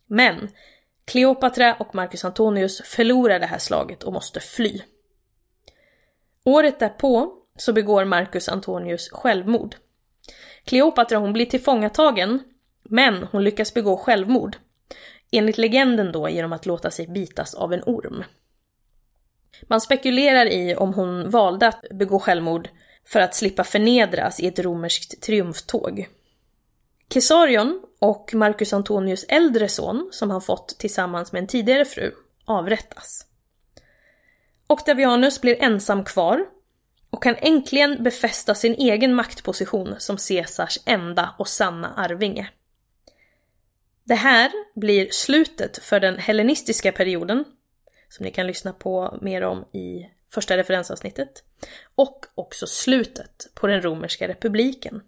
men 0.08 0.50
Kleopatra 1.06 1.76
och 1.76 1.96
Marcus 1.96 2.26
Antonius 2.26 2.82
förlorar 2.82 3.40
det 3.40 3.46
här 3.46 3.58
slaget 3.58 4.04
och 4.04 4.14
måste 4.14 4.40
fly. 4.40 4.82
Året 6.44 6.80
därpå 6.80 7.34
så 7.56 7.74
begår 7.74 8.06
Marcus 8.06 8.50
Antonius 8.50 9.10
självmord. 9.10 9.76
Kleopatra 10.64 11.18
hon 11.18 11.34
blir 11.34 11.46
tillfångatagen, 11.46 12.44
men 12.84 13.28
hon 13.32 13.44
lyckas 13.44 13.74
begå 13.74 13.98
självmord. 13.98 14.58
Enligt 15.32 15.58
legenden 15.58 16.12
då 16.12 16.30
genom 16.30 16.54
att 16.54 16.66
låta 16.66 16.92
sig 16.92 17.08
bitas 17.08 17.54
av 17.54 17.74
en 17.74 17.84
orm. 17.86 18.24
Man 19.64 19.82
spekulerar 19.82 20.46
i 20.46 20.76
om 20.76 20.94
hon 20.94 21.30
valde 21.30 21.68
att 21.68 21.86
begå 21.92 22.20
självmord 22.20 22.70
för 23.06 23.20
att 23.20 23.36
slippa 23.36 23.64
förnedras 23.64 24.40
i 24.40 24.48
ett 24.48 24.60
romerskt 24.60 25.22
triumftåg. 25.22 26.08
Kesarion 27.14 27.82
och 28.00 28.32
Marcus 28.34 28.74
Antonius 28.74 29.24
äldre 29.24 29.70
son, 29.70 30.10
som 30.12 30.32
han 30.32 30.42
fått 30.42 30.68
tillsammans 30.80 31.32
med 31.32 31.40
en 31.40 31.48
tidigare 31.48 31.86
fru, 31.86 32.12
avrättas. 32.46 33.26
Octavianus 34.68 35.42
blir 35.42 35.62
ensam 35.62 36.04
kvar 36.04 36.46
och 37.10 37.24
kan 37.24 37.36
äntligen 37.36 38.04
befästa 38.04 38.56
sin 38.56 38.74
egen 38.74 39.16
maktposition 39.16 39.96
som 40.00 40.18
Caesars 40.18 40.80
enda 40.86 41.36
och 41.40 41.48
sanna 41.48 41.94
arvinge. 41.94 42.50
Det 44.04 44.16
här 44.16 44.52
blir 44.76 45.08
slutet 45.12 45.78
för 45.78 46.00
den 46.00 46.18
hellenistiska 46.18 46.92
perioden, 46.92 47.46
som 48.10 48.24
ni 48.26 48.32
kan 48.32 48.48
lyssna 48.48 48.74
på 48.74 49.18
mer 49.22 49.42
om 49.42 49.66
i 49.74 50.10
första 50.30 50.58
referensavsnittet, 50.58 51.44
och 51.96 52.26
också 52.36 52.68
slutet 52.68 53.48
på 53.54 53.68
den 53.68 53.82
romerska 53.82 54.28
republiken. 54.28 55.02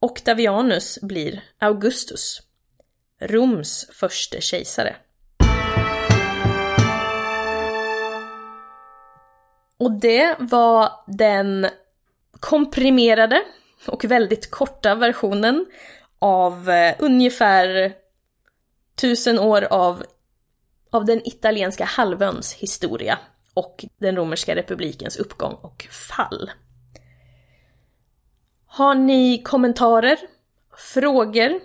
Octavianus 0.00 0.98
blir 1.02 1.44
Augustus, 1.58 2.42
Roms 3.20 3.90
första 3.92 4.40
kejsare. 4.40 4.96
Och 9.80 9.92
det 9.92 10.36
var 10.38 10.90
den 11.06 11.66
komprimerade 12.40 13.42
och 13.86 14.04
väldigt 14.04 14.50
korta 14.50 14.94
versionen 14.94 15.66
av 16.18 16.70
eh, 16.70 16.94
ungefär 16.98 17.94
tusen 19.00 19.38
år 19.38 19.62
av, 19.62 20.04
av 20.90 21.04
den 21.04 21.28
italienska 21.28 21.84
halvöns 21.84 22.52
historia 22.52 23.18
och 23.54 23.84
den 23.98 24.16
romerska 24.16 24.56
republikens 24.56 25.16
uppgång 25.16 25.52
och 25.52 25.86
fall. 25.90 26.50
Har 28.66 28.94
ni 28.94 29.42
kommentarer, 29.42 30.18
frågor? 30.76 31.60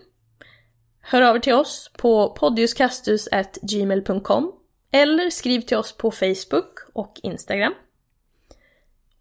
Hör 1.01 1.21
av 1.21 1.35
er 1.35 1.39
till 1.39 1.53
oss 1.53 1.91
på 1.97 2.29
podiuskastus.gmail.com 2.29 4.51
eller 4.91 5.29
skriv 5.29 5.61
till 5.61 5.77
oss 5.77 5.97
på 5.97 6.11
Facebook 6.11 6.79
och 6.93 7.19
Instagram. 7.23 7.73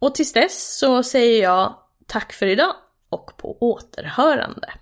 Och 0.05 0.15
tills 0.15 0.33
dess 0.33 0.79
så 0.79 1.03
säger 1.03 1.43
jag 1.43 1.77
tack 2.07 2.33
för 2.33 2.47
idag 2.47 2.77
och 3.09 3.37
på 3.37 3.57
återhörande. 3.61 4.75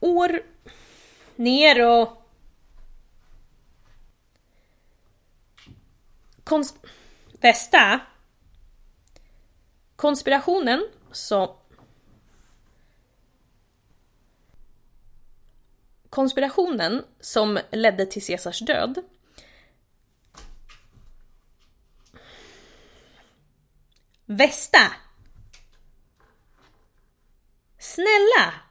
År 0.00 0.40
ner 1.36 1.86
och... 1.86 2.22
Konst... 6.44 6.76
Västa? 7.40 8.00
Konspirationen 9.96 10.88
så 11.12 11.56
konspirationen 16.16 17.04
som 17.20 17.58
ledde 17.72 18.06
till 18.06 18.26
Caesars 18.26 18.58
död 18.58 19.02
Västa! 24.26 24.92
Snälla! 27.78 28.65